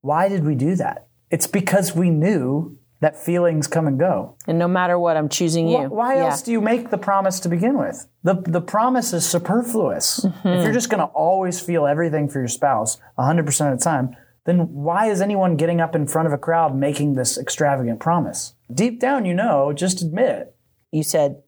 Why 0.00 0.28
did 0.28 0.44
we 0.44 0.54
do 0.54 0.76
that? 0.76 1.06
It's 1.30 1.46
because 1.46 1.94
we 1.94 2.10
knew 2.10 2.78
that 3.00 3.16
feelings 3.16 3.66
come 3.66 3.86
and 3.86 3.98
go. 3.98 4.36
And 4.46 4.58
no 4.58 4.68
matter 4.68 4.98
what, 4.98 5.16
I'm 5.16 5.28
choosing 5.28 5.68
you. 5.68 5.78
Why 5.88 6.16
Yeah. 6.16 6.26
else 6.26 6.42
do 6.42 6.52
you 6.52 6.60
make 6.60 6.90
the 6.90 6.98
promise 6.98 7.40
to 7.40 7.48
begin 7.48 7.78
with? 7.78 8.06
The 8.22 8.34
the 8.34 8.60
promise 8.60 9.12
is 9.14 9.24
superfluous. 9.26 10.20
Mm-hmm. 10.20 10.48
If 10.48 10.64
you're 10.64 10.72
just 10.72 10.90
going 10.90 11.00
to 11.00 11.06
always 11.06 11.60
feel 11.60 11.86
everything 11.86 12.28
for 12.28 12.40
your 12.40 12.48
spouse 12.48 12.98
100% 13.18 13.72
of 13.72 13.78
the 13.78 13.82
time, 13.84 14.14
then 14.44 14.72
why 14.72 15.06
is 15.06 15.20
anyone 15.22 15.56
getting 15.56 15.80
up 15.80 15.94
in 15.94 16.06
front 16.06 16.26
of 16.26 16.32
a 16.34 16.38
crowd 16.38 16.76
making 16.76 17.14
this 17.14 17.38
extravagant 17.38 18.00
promise? 18.00 18.54
Deep 18.72 19.00
down 19.00 19.24
you 19.24 19.34
know, 19.34 19.72
just 19.72 20.02
admit 20.02 20.28
it. 20.28 20.56
You 20.92 21.02
said 21.02 21.42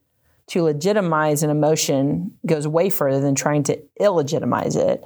to 0.48 0.62
legitimize 0.62 1.42
an 1.42 1.50
emotion 1.50 2.32
goes 2.46 2.66
way 2.66 2.88
further 2.90 3.20
than 3.20 3.34
trying 3.34 3.62
to 3.64 3.78
illegitimize 4.00 4.76
it, 4.76 5.04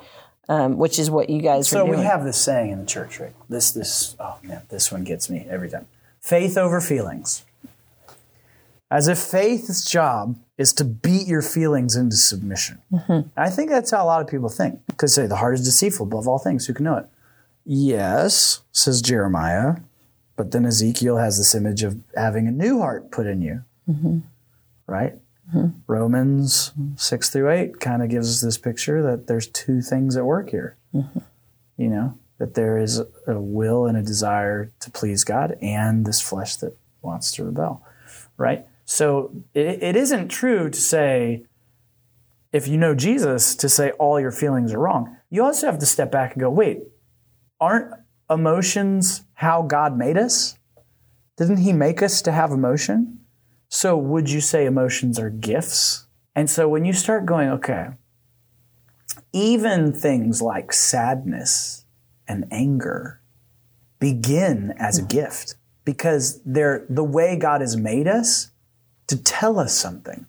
um, 0.48 0.76
which 0.76 0.98
is 0.98 1.10
what 1.10 1.28
you 1.30 1.40
guys 1.42 1.68
So 1.68 1.84
we 1.84 1.98
have 1.98 2.24
this 2.24 2.38
saying 2.38 2.70
in 2.70 2.78
the 2.78 2.86
church, 2.86 3.20
right? 3.20 3.34
This 3.48 3.70
this 3.70 4.16
oh 4.20 4.38
man, 4.42 4.62
this 4.68 4.90
one 4.92 5.04
gets 5.04 5.28
me 5.28 5.46
every 5.48 5.70
time. 5.70 5.86
Faith 6.20 6.56
over 6.56 6.80
feelings. 6.80 7.44
As 8.90 9.08
if 9.08 9.18
faith's 9.18 9.90
job 9.90 10.38
is 10.56 10.72
to 10.74 10.84
beat 10.84 11.26
your 11.26 11.42
feelings 11.42 11.96
into 11.96 12.16
submission. 12.16 12.80
I 13.36 13.50
think 13.50 13.70
that's 13.70 13.90
how 13.90 14.04
a 14.04 14.06
lot 14.06 14.20
of 14.20 14.28
people 14.28 14.48
think. 14.48 14.80
Because 14.86 15.14
say 15.14 15.26
the 15.26 15.36
heart 15.36 15.54
is 15.54 15.64
deceitful 15.64 16.06
above 16.06 16.28
all 16.28 16.38
things, 16.38 16.66
who 16.66 16.72
can 16.74 16.84
know 16.84 16.96
it? 16.96 17.06
Yes, 17.64 18.60
says 18.70 19.02
Jeremiah, 19.02 19.78
but 20.36 20.52
then 20.52 20.64
Ezekiel 20.64 21.16
has 21.16 21.36
this 21.36 21.54
image 21.54 21.82
of 21.82 21.98
having 22.14 22.46
a 22.46 22.52
new 22.52 22.78
heart 22.78 23.10
put 23.10 23.26
in 23.26 23.42
you. 23.42 23.64
Right? 24.86 25.14
Romans 25.86 26.72
6 26.96 27.30
through 27.30 27.50
8 27.50 27.80
kind 27.80 28.02
of 28.02 28.08
gives 28.08 28.28
us 28.28 28.40
this 28.40 28.58
picture 28.58 29.02
that 29.02 29.26
there's 29.26 29.46
two 29.46 29.80
things 29.80 30.16
at 30.16 30.24
work 30.24 30.50
here. 30.50 30.76
Mm-hmm. 30.94 31.20
You 31.76 31.88
know 31.88 32.18
that 32.38 32.54
there 32.54 32.78
is 32.78 33.00
a 33.26 33.40
will 33.40 33.86
and 33.86 33.96
a 33.96 34.02
desire 34.02 34.72
to 34.80 34.90
please 34.90 35.24
god 35.24 35.56
and 35.62 36.04
this 36.04 36.20
flesh 36.20 36.56
that 36.56 36.76
wants 37.00 37.32
to 37.32 37.44
rebel 37.44 37.82
right? 38.36 38.66
So 38.84 39.32
it, 39.54 39.82
it 39.82 39.96
isn't 39.96 40.28
true 40.28 40.70
to 40.70 40.80
say 40.80 41.44
if 42.52 42.68
you 42.68 42.76
know 42.76 42.94
jesus 42.94 43.54
to 43.56 43.68
say 43.68 43.90
all 43.92 44.20
your 44.20 44.30
feelings 44.30 44.72
are 44.72 44.78
wrong. 44.78 45.16
You 45.30 45.42
also 45.44 45.66
have 45.66 45.78
to 45.80 45.86
step 45.86 46.10
back 46.12 46.32
and 46.32 46.40
go 46.40 46.50
wait 46.50 46.82
aren't 47.58 47.92
emotions 48.28 49.22
how 49.34 49.62
god 49.62 49.96
made 49.96 50.18
us? 50.18 50.58
Didn't 51.36 51.58
he 51.58 51.72
make 51.72 52.02
us 52.02 52.22
to 52.22 52.32
have 52.32 52.50
emotion 52.50 53.20
so 53.68 53.96
would 53.96 54.30
you 54.30 54.40
say 54.40 54.66
emotions 54.66 55.18
are 55.18 55.30
gifts 55.30 56.06
and 56.34 56.48
so 56.48 56.68
when 56.68 56.84
you 56.84 56.92
start 56.92 57.26
going 57.26 57.48
okay 57.48 57.88
even 59.32 59.92
things 59.92 60.40
like 60.40 60.72
sadness 60.72 61.84
and 62.28 62.46
anger 62.50 63.20
begin 63.98 64.74
as 64.78 64.98
a 64.98 65.02
hmm. 65.02 65.08
gift 65.08 65.56
because 65.84 66.40
they're 66.44 66.84
the 66.88 67.04
way 67.04 67.36
God 67.36 67.60
has 67.60 67.76
made 67.76 68.08
us 68.08 68.50
to 69.06 69.16
tell 69.22 69.58
us 69.58 69.72
something. 69.72 70.26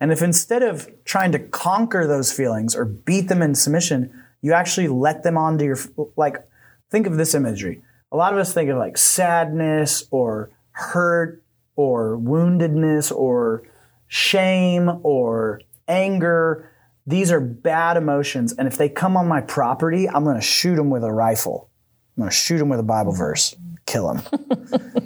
And 0.00 0.12
if 0.12 0.22
instead 0.22 0.62
of 0.62 0.88
trying 1.04 1.32
to 1.32 1.40
conquer 1.40 2.06
those 2.06 2.32
feelings 2.32 2.76
or 2.76 2.84
beat 2.84 3.28
them 3.28 3.42
in 3.42 3.56
submission, 3.56 4.12
you 4.40 4.52
actually 4.52 4.86
let 4.86 5.24
them 5.24 5.36
onto 5.36 5.64
your, 5.64 5.78
like, 6.16 6.46
think 6.90 7.08
of 7.08 7.16
this 7.16 7.34
imagery. 7.34 7.82
A 8.12 8.16
lot 8.16 8.32
of 8.32 8.38
us 8.38 8.54
think 8.54 8.70
of 8.70 8.78
like 8.78 8.96
sadness 8.96 10.04
or 10.12 10.50
hurt 10.70 11.42
or 11.78 12.18
woundedness 12.18 13.14
or 13.14 13.62
shame 14.08 14.90
or 15.04 15.60
anger. 15.86 16.68
These 17.06 17.30
are 17.30 17.40
bad 17.40 17.96
emotions. 17.96 18.52
And 18.52 18.66
if 18.66 18.76
they 18.76 18.88
come 18.88 19.16
on 19.16 19.28
my 19.28 19.40
property, 19.40 20.08
I'm 20.08 20.24
going 20.24 20.34
to 20.34 20.42
shoot 20.42 20.74
them 20.74 20.90
with 20.90 21.04
a 21.04 21.12
rifle. 21.12 21.70
I'm 22.16 22.22
going 22.22 22.30
to 22.30 22.36
shoot 22.36 22.58
them 22.58 22.68
with 22.68 22.80
a 22.80 22.82
Bible 22.82 23.12
mm-hmm. 23.12 23.18
verse, 23.18 23.54
kill 23.86 24.12
them. 24.12 24.22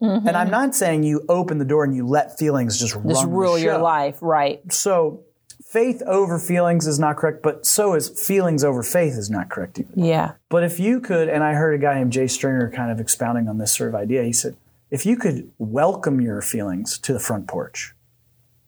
Mm-hmm. 0.00 0.28
And 0.28 0.34
I'm 0.34 0.48
not 0.48 0.74
saying 0.74 1.02
you 1.02 1.26
open 1.28 1.58
the 1.58 1.64
door 1.66 1.84
and 1.84 1.94
you 1.94 2.06
let 2.06 2.38
feelings 2.38 2.80
just, 2.80 2.96
Just 3.06 3.26
rule 3.26 3.58
your 3.58 3.76
life, 3.76 4.16
right? 4.22 4.62
So 4.72 5.24
faith 5.62 6.00
over 6.06 6.38
feelings 6.38 6.86
is 6.86 6.98
not 6.98 7.18
correct, 7.18 7.42
but 7.42 7.66
so 7.66 7.92
is 7.92 8.08
feelings 8.08 8.64
over 8.64 8.82
faith 8.82 9.12
is 9.12 9.28
not 9.28 9.50
correct 9.50 9.78
either. 9.78 9.92
Yeah. 9.94 10.32
But 10.48 10.64
if 10.64 10.80
you 10.80 11.00
could, 11.00 11.28
and 11.28 11.44
I 11.44 11.52
heard 11.52 11.74
a 11.74 11.78
guy 11.78 11.96
named 11.96 12.12
Jay 12.12 12.28
Stringer 12.28 12.70
kind 12.70 12.90
of 12.90 12.98
expounding 12.98 13.46
on 13.46 13.58
this 13.58 13.72
sort 13.72 13.90
of 13.90 13.94
idea, 13.94 14.22
he 14.22 14.32
said, 14.32 14.56
if 14.90 15.06
you 15.06 15.16
could 15.16 15.50
welcome 15.58 16.20
your 16.20 16.42
feelings 16.42 16.98
to 16.98 17.12
the 17.12 17.20
front 17.20 17.46
porch 17.46 17.94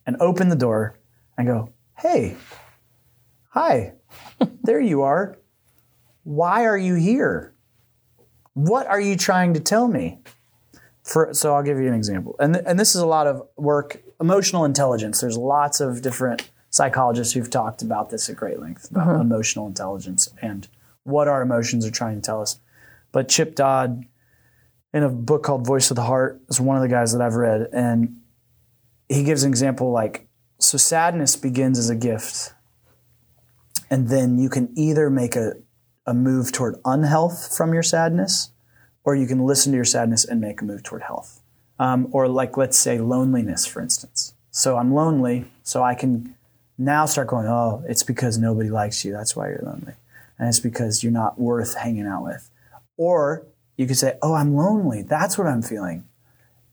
and 0.05 0.15
open 0.19 0.49
the 0.49 0.55
door 0.55 0.97
and 1.37 1.47
go, 1.47 1.69
hey, 1.99 2.35
hi, 3.49 3.93
there 4.63 4.79
you 4.79 5.01
are. 5.01 5.37
Why 6.23 6.65
are 6.65 6.77
you 6.77 6.95
here? 6.95 7.53
What 8.53 8.87
are 8.87 9.01
you 9.01 9.17
trying 9.17 9.53
to 9.55 9.59
tell 9.59 9.87
me? 9.87 10.19
For, 11.03 11.33
so 11.33 11.53
I'll 11.53 11.63
give 11.63 11.79
you 11.79 11.87
an 11.87 11.93
example. 11.93 12.35
And, 12.39 12.53
th- 12.53 12.65
and 12.65 12.79
this 12.79 12.95
is 12.95 13.01
a 13.01 13.05
lot 13.05 13.27
of 13.27 13.45
work, 13.57 14.01
emotional 14.21 14.63
intelligence. 14.63 15.19
There's 15.19 15.37
lots 15.37 15.81
of 15.81 16.01
different 16.01 16.49
psychologists 16.69 17.33
who've 17.33 17.49
talked 17.49 17.81
about 17.81 18.09
this 18.09 18.29
at 18.29 18.37
great 18.37 18.59
length 18.59 18.89
about 18.89 19.09
uh-huh. 19.09 19.19
emotional 19.19 19.67
intelligence 19.67 20.29
and 20.41 20.67
what 21.03 21.27
our 21.27 21.41
emotions 21.41 21.85
are 21.85 21.91
trying 21.91 22.15
to 22.15 22.21
tell 22.21 22.41
us. 22.41 22.59
But 23.11 23.27
Chip 23.27 23.53
Dodd, 23.53 24.05
in 24.93 25.03
a 25.03 25.09
book 25.09 25.43
called 25.43 25.65
Voice 25.65 25.89
of 25.89 25.95
the 25.95 26.03
Heart, 26.03 26.41
is 26.49 26.61
one 26.61 26.77
of 26.77 26.83
the 26.83 26.89
guys 26.89 27.13
that 27.13 27.21
I've 27.21 27.35
read. 27.35 27.67
And 27.73 28.21
he 29.09 29.23
gives 29.23 29.43
an 29.43 29.49
example 29.49 29.91
like, 29.91 30.27
so 30.59 30.77
sadness 30.77 31.35
begins 31.35 31.79
as 31.79 31.89
a 31.89 31.95
gift. 31.95 32.53
And 33.89 34.07
then 34.07 34.39
you 34.39 34.49
can 34.49 34.71
either 34.75 35.09
make 35.09 35.35
a, 35.35 35.53
a 36.05 36.13
move 36.13 36.51
toward 36.51 36.75
unhealth 36.85 37.55
from 37.55 37.73
your 37.73 37.83
sadness, 37.83 38.51
or 39.03 39.15
you 39.15 39.27
can 39.27 39.45
listen 39.45 39.71
to 39.71 39.75
your 39.75 39.85
sadness 39.85 40.25
and 40.25 40.39
make 40.39 40.61
a 40.61 40.65
move 40.65 40.83
toward 40.83 41.03
health. 41.03 41.41
Um, 41.79 42.07
or, 42.11 42.27
like, 42.27 42.55
let's 42.55 42.77
say 42.77 42.99
loneliness, 42.99 43.65
for 43.65 43.81
instance. 43.81 44.35
So 44.51 44.77
I'm 44.77 44.93
lonely, 44.93 45.45
so 45.63 45.83
I 45.83 45.95
can 45.95 46.35
now 46.77 47.05
start 47.05 47.27
going, 47.27 47.47
oh, 47.47 47.83
it's 47.87 48.03
because 48.03 48.37
nobody 48.37 48.69
likes 48.69 49.03
you. 49.03 49.11
That's 49.11 49.35
why 49.35 49.47
you're 49.49 49.63
lonely. 49.65 49.93
And 50.37 50.47
it's 50.47 50.59
because 50.59 51.03
you're 51.03 51.11
not 51.11 51.39
worth 51.39 51.75
hanging 51.75 52.05
out 52.05 52.23
with. 52.23 52.49
Or 52.95 53.45
you 53.77 53.87
could 53.87 53.97
say, 53.97 54.17
oh, 54.21 54.33
I'm 54.33 54.55
lonely. 54.55 55.01
That's 55.01 55.37
what 55.37 55.47
I'm 55.47 55.61
feeling. 55.61 56.05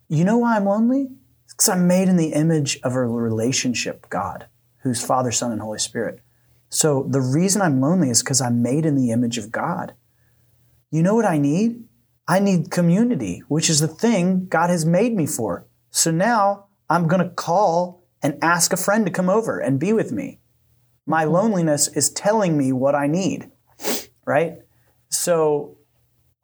You 0.08 0.24
know 0.24 0.38
why 0.38 0.56
I'm 0.56 0.64
lonely? 0.64 1.08
It's 1.44 1.54
Because 1.54 1.68
I'm 1.68 1.86
made 1.86 2.08
in 2.08 2.16
the 2.16 2.32
image 2.32 2.78
of 2.82 2.94
a 2.94 3.06
relationship 3.06 4.08
God, 4.10 4.46
who's 4.78 5.04
Father, 5.04 5.32
Son, 5.32 5.52
and 5.52 5.60
Holy 5.60 5.78
Spirit. 5.78 6.20
So 6.68 7.06
the 7.08 7.20
reason 7.20 7.62
I'm 7.62 7.80
lonely 7.80 8.10
is 8.10 8.22
because 8.22 8.40
I'm 8.40 8.62
made 8.62 8.86
in 8.86 8.96
the 8.96 9.10
image 9.10 9.38
of 9.38 9.50
God. 9.50 9.94
You 10.90 11.02
know 11.02 11.14
what 11.14 11.24
I 11.24 11.38
need? 11.38 11.84
I 12.28 12.38
need 12.38 12.70
community, 12.70 13.42
which 13.48 13.68
is 13.68 13.80
the 13.80 13.88
thing 13.88 14.46
God 14.46 14.70
has 14.70 14.86
made 14.86 15.14
me 15.14 15.26
for. 15.26 15.66
So 15.90 16.10
now 16.10 16.66
I'm 16.88 17.08
going 17.08 17.22
to 17.22 17.34
call 17.34 18.04
and 18.22 18.38
ask 18.42 18.72
a 18.72 18.76
friend 18.76 19.04
to 19.06 19.12
come 19.12 19.28
over 19.28 19.58
and 19.58 19.80
be 19.80 19.92
with 19.92 20.12
me. 20.12 20.38
My 21.06 21.24
loneliness 21.24 21.88
is 21.88 22.10
telling 22.10 22.56
me 22.56 22.72
what 22.72 22.94
I 22.94 23.08
need, 23.08 23.50
right? 24.24 24.58
So 25.08 25.76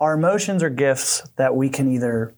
our 0.00 0.14
emotions 0.14 0.62
are 0.62 0.70
gifts 0.70 1.22
that 1.36 1.56
we 1.56 1.68
can 1.68 1.90
either 1.92 2.34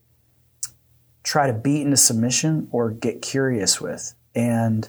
try 1.22 1.46
to 1.46 1.52
beat 1.52 1.82
into 1.82 1.96
submission 1.96 2.68
or 2.70 2.90
get 2.90 3.20
curious 3.20 3.80
with. 3.80 4.14
And 4.34 4.88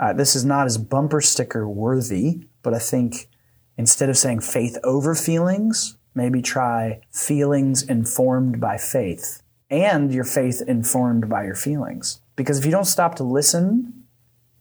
uh, 0.00 0.12
this 0.12 0.34
is 0.34 0.44
not 0.44 0.66
as 0.66 0.78
bumper 0.78 1.20
sticker 1.20 1.68
worthy, 1.68 2.40
but 2.62 2.74
I 2.74 2.78
think 2.78 3.28
instead 3.76 4.08
of 4.08 4.16
saying 4.16 4.40
faith 4.40 4.78
over 4.82 5.14
feelings, 5.14 5.96
maybe 6.14 6.40
try 6.42 7.00
feelings 7.12 7.82
informed 7.82 8.60
by 8.60 8.78
faith 8.78 9.42
and 9.70 10.12
your 10.12 10.24
faith 10.24 10.62
informed 10.66 11.28
by 11.28 11.44
your 11.44 11.54
feelings. 11.54 12.20
Because 12.36 12.58
if 12.58 12.64
you 12.64 12.70
don't 12.70 12.84
stop 12.84 13.14
to 13.16 13.24
listen 13.24 14.04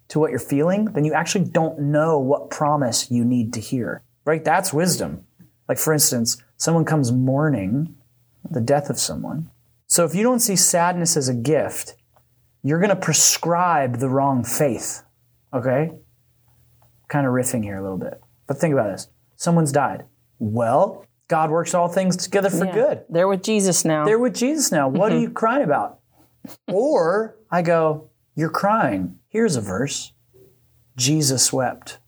to 0.09 0.19
what 0.19 0.31
you're 0.31 0.39
feeling, 0.39 0.85
then 0.85 1.05
you 1.05 1.13
actually 1.13 1.45
don't 1.45 1.79
know 1.79 2.19
what 2.19 2.49
promise 2.49 3.09
you 3.09 3.23
need 3.23 3.53
to 3.53 3.59
hear. 3.59 4.03
Right? 4.25 4.43
That's 4.43 4.73
wisdom. 4.73 5.25
Like, 5.67 5.77
for 5.77 5.93
instance, 5.93 6.41
someone 6.63 6.85
comes 6.85 7.11
mourning 7.11 7.93
the 8.49 8.61
death 8.61 8.89
of 8.89 8.97
someone. 8.97 9.49
So 9.85 10.05
if 10.05 10.15
you 10.15 10.23
don't 10.23 10.39
see 10.39 10.55
sadness 10.55 11.17
as 11.17 11.27
a 11.27 11.33
gift, 11.33 11.95
you're 12.63 12.79
going 12.79 12.89
to 12.89 12.95
prescribe 12.95 13.97
the 13.97 14.07
wrong 14.07 14.45
faith. 14.45 15.03
Okay? 15.53 15.91
Kind 17.09 17.27
of 17.27 17.33
riffing 17.33 17.63
here 17.63 17.77
a 17.77 17.81
little 17.81 17.97
bit. 17.97 18.21
But 18.47 18.59
think 18.59 18.71
about 18.71 18.91
this 18.91 19.09
someone's 19.35 19.73
died. 19.73 20.05
Well, 20.39 21.05
God 21.27 21.51
works 21.51 21.73
all 21.73 21.89
things 21.89 22.15
together 22.15 22.49
for 22.49 22.65
Yeah. 22.65 22.73
good. 22.73 23.05
They're 23.09 23.27
with 23.27 23.43
Jesus 23.43 23.83
now. 23.83 24.05
They're 24.05 24.17
with 24.17 24.33
Jesus 24.33 24.71
now. 24.71 24.87
What 24.87 25.11
are 25.11 25.15
mm-hmm. 25.15 25.23
you 25.23 25.29
crying 25.31 25.65
about? 25.65 25.99
or 26.71 27.35
I 27.51 27.61
go, 27.61 28.09
You're 28.35 28.49
crying. 28.49 29.19
Here's 29.27 29.57
a 29.57 29.61
verse 29.61 30.13
Jesus 30.95 31.51
wept. 31.51 31.99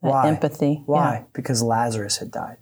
Why? 0.00 0.26
empathy. 0.26 0.82
Why? 0.84 1.26
Because 1.32 1.62
Lazarus 1.62 2.16
had 2.16 2.32
died. 2.32 2.56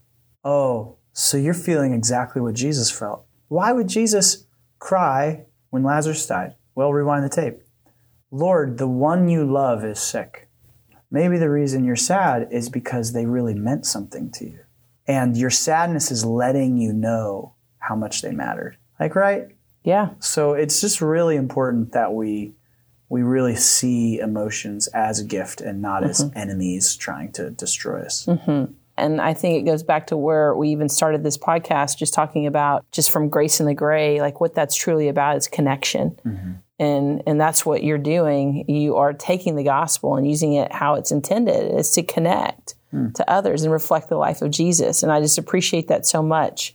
Oh, 0.45 0.99
so 1.12 1.37
you're 1.37 1.55
feeling 1.55 1.92
exactly 1.92 2.40
what 2.40 2.55
Jesus 2.55 2.90
felt. 2.90 3.25
Why 3.48 3.72
would 3.72 3.88
Jesus 3.88 4.46
cry 4.79 5.44
when 5.70 5.83
Lazarus 5.83 6.27
died? 6.27 6.55
Well, 6.75 6.92
rewind 6.92 7.25
the 7.25 7.29
tape. 7.29 7.61
Lord, 8.31 8.79
the 8.79 8.88
one 8.88 9.29
you 9.29 9.44
love 9.44 9.85
is 9.85 10.01
sick. 10.01 10.48
Maybe 11.11 11.37
the 11.37 11.51
reason 11.51 11.85
you're 11.85 11.96
sad 11.96 12.48
is 12.51 12.70
because 12.70 13.12
they 13.12 13.27
really 13.27 13.53
meant 13.53 13.85
something 13.85 14.31
to 14.33 14.46
you. 14.46 14.61
And 15.07 15.37
your 15.37 15.51
sadness 15.51 16.11
is 16.11 16.25
letting 16.25 16.79
you 16.79 16.92
know 16.94 17.55
how 17.79 17.94
much 17.94 18.22
they 18.22 18.33
mattered. 18.33 18.79
Like, 18.98 19.14
right? 19.14 19.48
Yeah. 19.85 20.11
So 20.20 20.55
it's 20.55 20.81
just 20.81 21.03
really 21.03 21.37
important 21.37 21.92
that 21.92 22.14
we 22.14 22.55
we 23.11 23.22
really 23.22 23.57
see 23.57 24.18
emotions 24.20 24.87
as 24.87 25.20
a 25.20 25.25
gift 25.25 25.61
and 25.61 25.83
not 25.83 26.03
as 26.03 26.25
mm-hmm. 26.25 26.38
enemies 26.38 26.96
trying 26.96 27.31
to 27.33 27.51
destroy 27.51 28.01
us. 28.01 28.25
Mm-hmm. 28.25 28.72
And 29.03 29.21
I 29.21 29.35
think 29.35 29.59
it 29.59 29.69
goes 29.69 29.83
back 29.83 30.07
to 30.09 30.17
where 30.17 30.55
we 30.55 30.69
even 30.69 30.88
started 30.88 31.25
this 31.25 31.37
podcast, 31.37 31.99
just 31.99 32.15
talking 32.15 32.47
about 32.47 32.85
just 32.93 33.11
from 33.11 33.29
Grace 33.29 33.59
in 33.59 33.67
the 33.67 33.75
Gray, 33.75 34.21
like 34.21 34.41
what 34.41 34.55
that's 34.55 34.77
truly 34.77 35.09
about 35.09 35.37
is 35.37 35.49
connection. 35.49 36.11
Mm-hmm. 36.25 36.53
And, 36.79 37.23
and 37.27 37.41
that's 37.41 37.67
what 37.67 37.83
you're 37.83 37.99
doing. 37.99 38.65
You 38.69 38.97
are 38.97 39.12
taking 39.12 39.57
the 39.57 39.65
gospel 39.65 40.17
and 40.17 40.29
using 40.29 40.53
it 40.53 40.73
how 40.73 40.95
it's 40.95 41.11
intended 41.11 41.77
is 41.79 41.91
to 41.93 42.03
connect 42.03 42.75
hmm. 42.91 43.11
to 43.12 43.29
others 43.29 43.62
and 43.62 43.73
reflect 43.73 44.09
the 44.09 44.17
life 44.17 44.41
of 44.41 44.51
Jesus. 44.51 45.03
And 45.03 45.11
I 45.11 45.21
just 45.21 45.38
appreciate 45.38 45.88
that 45.88 46.07
so 46.07 46.23
much. 46.23 46.75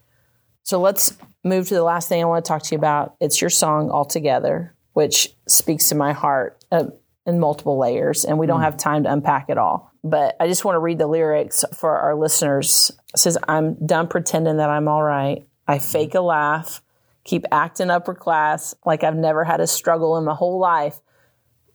So 0.63 0.79
let's 0.81 1.17
move 1.43 1.67
to 1.69 1.75
the 1.75 1.83
last 1.83 2.09
thing 2.09 2.21
I 2.21 2.25
want 2.25 2.43
to 2.43 2.47
talk 2.47 2.63
to 2.63 2.75
you 2.75 2.77
about. 2.77 3.15
It's 3.21 3.41
your 3.41 3.49
song 3.49 3.89
Altogether, 3.89 4.75
which 4.93 5.33
speaks 5.47 5.87
to 5.89 5.95
my 5.95 6.13
heart 6.13 6.63
uh, 6.71 6.85
in 7.25 7.39
multiple 7.39 7.77
layers, 7.77 8.23
and 8.25 8.37
we 8.37 8.47
don't 8.47 8.59
hmm. 8.59 8.65
have 8.65 8.77
time 8.77 9.03
to 9.03 9.11
unpack 9.11 9.49
it 9.49 9.57
all. 9.57 9.93
But 10.09 10.35
I 10.39 10.47
just 10.47 10.63
want 10.63 10.75
to 10.75 10.79
read 10.79 10.99
the 10.99 11.07
lyrics 11.07 11.65
for 11.73 11.97
our 11.97 12.15
listeners. 12.15 12.91
It 13.13 13.19
says, 13.19 13.37
I'm 13.47 13.75
done 13.85 14.07
pretending 14.07 14.57
that 14.57 14.69
I'm 14.69 14.87
all 14.87 15.03
right. 15.03 15.45
I 15.67 15.79
fake 15.79 16.15
a 16.15 16.21
laugh, 16.21 16.81
keep 17.23 17.43
acting 17.51 17.89
upper 17.89 18.13
class 18.13 18.73
like 18.85 19.03
I've 19.03 19.15
never 19.15 19.43
had 19.43 19.59
a 19.59 19.67
struggle 19.67 20.17
in 20.17 20.23
my 20.23 20.33
whole 20.33 20.59
life. 20.59 20.99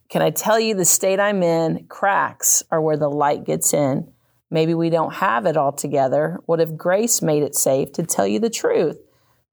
Can 0.08 0.22
I 0.22 0.30
tell 0.30 0.58
you 0.58 0.74
the 0.74 0.84
state 0.84 1.20
I'm 1.20 1.42
in? 1.42 1.86
Cracks 1.88 2.62
are 2.70 2.80
where 2.80 2.96
the 2.96 3.10
light 3.10 3.44
gets 3.44 3.74
in. 3.74 4.12
Maybe 4.50 4.74
we 4.74 4.90
don't 4.90 5.14
have 5.14 5.46
it 5.46 5.56
all 5.56 5.72
together. 5.72 6.38
What 6.46 6.60
if 6.60 6.76
grace 6.76 7.22
made 7.22 7.42
it 7.42 7.54
safe 7.54 7.92
to 7.92 8.02
tell 8.02 8.26
you 8.26 8.38
the 8.38 8.50
truth? 8.50 8.98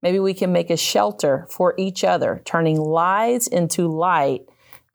Maybe 0.02 0.18
we 0.18 0.34
can 0.34 0.52
make 0.52 0.70
a 0.70 0.76
shelter 0.76 1.46
for 1.50 1.74
each 1.76 2.04
other, 2.04 2.42
turning 2.44 2.78
lies 2.78 3.46
into 3.46 3.88
light, 3.88 4.42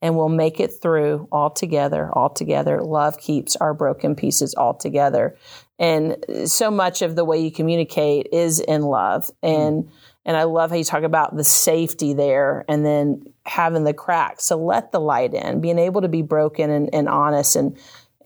and 0.06 0.15
we'll 0.15 0.30
make 0.30 0.60
it 0.60 0.72
through 0.84 1.28
all 1.32 1.50
together, 1.50 2.12
all 2.13 2.30
together. 2.30 2.80
Love 2.84 3.18
keeps 3.18 3.56
our 3.56 3.74
broken 3.74 4.15
pieces 4.15 4.54
all 4.54 4.76
together. 4.76 5.36
And 5.80 6.24
so 6.46 6.70
much 6.70 7.02
of 7.02 7.15
the 7.15 7.26
way 7.26 7.39
you 7.39 7.52
communicate 7.52 8.28
is 8.32 8.60
in 8.60 8.84
love. 8.84 9.32
And 9.41 9.89
and 10.24 10.38
I 10.38 10.44
love 10.44 10.70
how 10.70 10.76
you 10.76 10.84
talk 10.84 11.02
about 11.02 11.36
the 11.36 11.44
safety 11.44 12.13
there 12.13 12.65
and 12.68 12.86
then 12.86 13.34
having 13.48 13.84
the 13.84 13.96
cracks. 13.96 14.46
So 14.46 14.58
let 14.58 14.91
the 14.91 15.00
light 15.00 15.34
in, 15.34 15.60
being 15.60 15.80
able 15.80 16.02
to 16.02 16.08
be 16.08 16.22
broken 16.22 16.70
and, 16.70 16.94
and 16.94 17.10
honest 17.10 17.56
and 17.56 17.76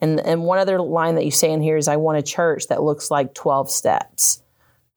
and 0.02 0.20
and 0.20 0.44
one 0.44 0.58
other 0.58 0.82
line 0.82 1.14
that 1.14 1.24
you 1.24 1.30
say 1.30 1.50
in 1.50 1.62
here 1.62 1.78
is 1.78 1.88
I 1.88 1.96
want 1.96 2.18
a 2.18 2.22
church 2.22 2.66
that 2.68 2.82
looks 2.82 3.10
like 3.10 3.32
12 3.32 3.70
steps. 3.70 4.42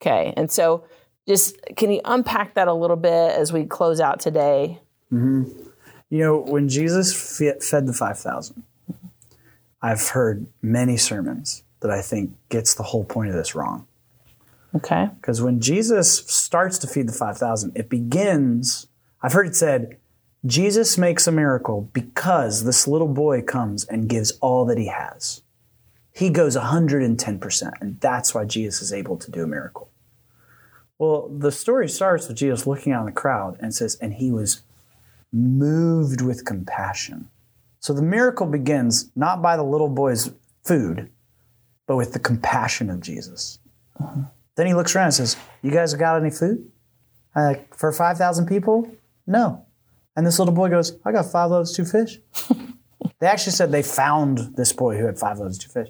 Okay. 0.02 0.34
And 0.36 0.52
so 0.52 0.84
just 1.26 1.56
can 1.76 1.90
you 1.90 2.02
unpack 2.04 2.56
that 2.56 2.68
a 2.68 2.74
little 2.74 2.96
bit 2.96 3.32
as 3.32 3.54
we 3.54 3.64
close 3.64 4.00
out 4.00 4.20
today? 4.20 4.82
Mm-hmm. 5.10 5.70
You 6.10 6.18
know, 6.20 6.38
when 6.38 6.68
Jesus 6.68 7.12
fed 7.38 7.86
the 7.86 7.92
5,000, 7.92 8.62
I've 9.82 10.08
heard 10.08 10.46
many 10.62 10.96
sermons 10.96 11.62
that 11.80 11.90
I 11.90 12.00
think 12.00 12.32
gets 12.48 12.74
the 12.74 12.82
whole 12.82 13.04
point 13.04 13.30
of 13.30 13.34
this 13.34 13.54
wrong. 13.54 13.86
Okay. 14.74 15.08
Because 15.20 15.42
when 15.42 15.60
Jesus 15.60 16.26
starts 16.26 16.78
to 16.78 16.86
feed 16.86 17.08
the 17.08 17.12
5,000, 17.12 17.72
it 17.74 17.88
begins, 17.88 18.86
I've 19.22 19.32
heard 19.32 19.46
it 19.46 19.56
said, 19.56 19.98
Jesus 20.46 20.98
makes 20.98 21.26
a 21.26 21.32
miracle 21.32 21.88
because 21.92 22.64
this 22.64 22.86
little 22.86 23.08
boy 23.08 23.42
comes 23.42 23.84
and 23.84 24.08
gives 24.08 24.32
all 24.40 24.64
that 24.66 24.78
he 24.78 24.88
has. 24.88 25.42
He 26.12 26.28
goes 26.30 26.56
110%, 26.56 27.72
and 27.80 27.98
that's 28.00 28.34
why 28.34 28.44
Jesus 28.44 28.82
is 28.82 28.92
able 28.92 29.16
to 29.16 29.30
do 29.30 29.42
a 29.42 29.46
miracle. 29.46 29.90
Well, 30.98 31.28
the 31.28 31.50
story 31.50 31.88
starts 31.88 32.28
with 32.28 32.36
Jesus 32.36 32.66
looking 32.66 32.92
out 32.92 33.00
in 33.00 33.06
the 33.06 33.12
crowd 33.12 33.56
and 33.60 33.74
says, 33.74 33.96
and 34.00 34.14
he 34.14 34.30
was 34.30 34.62
moved 35.34 36.20
with 36.20 36.44
compassion. 36.44 37.28
So 37.80 37.92
the 37.92 38.02
miracle 38.02 38.46
begins 38.46 39.10
not 39.14 39.42
by 39.42 39.56
the 39.56 39.62
little 39.62 39.88
boy's 39.88 40.32
food, 40.64 41.10
but 41.86 41.96
with 41.96 42.12
the 42.12 42.18
compassion 42.18 42.88
of 42.88 43.00
Jesus. 43.00 43.58
Then 44.56 44.66
he 44.66 44.74
looks 44.74 44.94
around 44.94 45.06
and 45.06 45.14
says, 45.14 45.36
You 45.62 45.70
guys 45.70 45.92
got 45.94 46.20
any 46.20 46.30
food? 46.30 46.70
Like, 47.34 47.74
For 47.74 47.92
5,000 47.92 48.46
people? 48.46 48.90
No. 49.26 49.66
And 50.16 50.26
this 50.26 50.38
little 50.38 50.54
boy 50.54 50.70
goes, 50.70 50.96
I 51.04 51.12
got 51.12 51.30
five 51.30 51.50
loaves, 51.50 51.74
two 51.74 51.84
fish. 51.84 52.20
they 53.18 53.26
actually 53.26 53.52
said 53.52 53.72
they 53.72 53.82
found 53.82 54.56
this 54.56 54.72
boy 54.72 54.96
who 54.96 55.06
had 55.06 55.18
five 55.18 55.38
loaves, 55.38 55.58
two 55.58 55.70
fish. 55.70 55.88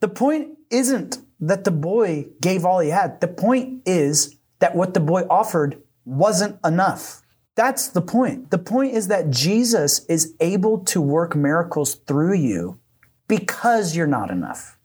The 0.00 0.08
point 0.08 0.58
isn't 0.70 1.18
that 1.40 1.64
the 1.64 1.70
boy 1.70 2.26
gave 2.40 2.64
all 2.64 2.80
he 2.80 2.90
had. 2.90 3.20
The 3.20 3.28
point 3.28 3.82
is 3.86 4.36
that 4.58 4.76
what 4.76 4.92
the 4.94 5.00
boy 5.00 5.22
offered 5.30 5.82
wasn't 6.04 6.58
enough. 6.64 7.22
That's 7.60 7.88
the 7.88 8.00
point. 8.00 8.50
The 8.50 8.56
point 8.56 8.94
is 8.94 9.08
that 9.08 9.28
Jesus 9.28 10.06
is 10.06 10.34
able 10.40 10.78
to 10.86 10.98
work 10.98 11.36
miracles 11.36 11.94
through 11.94 12.36
you 12.36 12.80
because 13.28 13.94
you're 13.94 14.06
not 14.06 14.30
enough. 14.30 14.78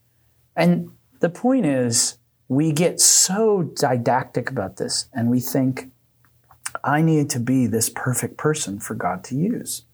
And 0.57 0.91
the 1.21 1.29
point 1.29 1.65
is, 1.65 2.17
we 2.49 2.73
get 2.73 2.99
so 2.99 3.63
didactic 3.63 4.49
about 4.49 4.75
this 4.75 5.07
and 5.13 5.31
we 5.31 5.39
think, 5.39 5.89
I 6.83 7.01
need 7.01 7.29
to 7.29 7.39
be 7.39 7.65
this 7.65 7.89
perfect 7.89 8.35
person 8.35 8.81
for 8.81 8.93
God 8.93 9.23
to 9.23 9.35
use. 9.35 9.85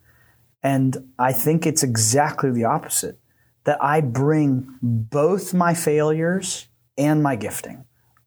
And 0.63 1.11
I 1.19 1.33
think 1.33 1.67
it's 1.67 1.83
exactly 1.83 2.49
the 2.49 2.65
opposite 2.65 3.19
that 3.65 3.77
I 3.79 4.01
bring 4.01 4.79
both 4.81 5.53
my 5.53 5.75
failures 5.75 6.67
and 6.97 7.21
my 7.21 7.35
gifting. 7.35 7.85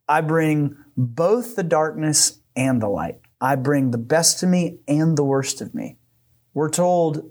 I 0.09 0.21
bring 0.21 0.77
both 0.97 1.57
the 1.57 1.65
darkness 1.65 2.39
and 2.55 2.81
the 2.81 2.89
light. 2.89 3.19
I 3.41 3.57
bring 3.57 3.91
the 3.91 3.99
best 3.99 4.43
of 4.43 4.49
me 4.49 4.79
and 4.89 5.17
the 5.17 5.25
worst 5.25 5.61
of 5.61 5.75
me. 5.75 5.97
We're 6.55 6.71
told 6.71 7.31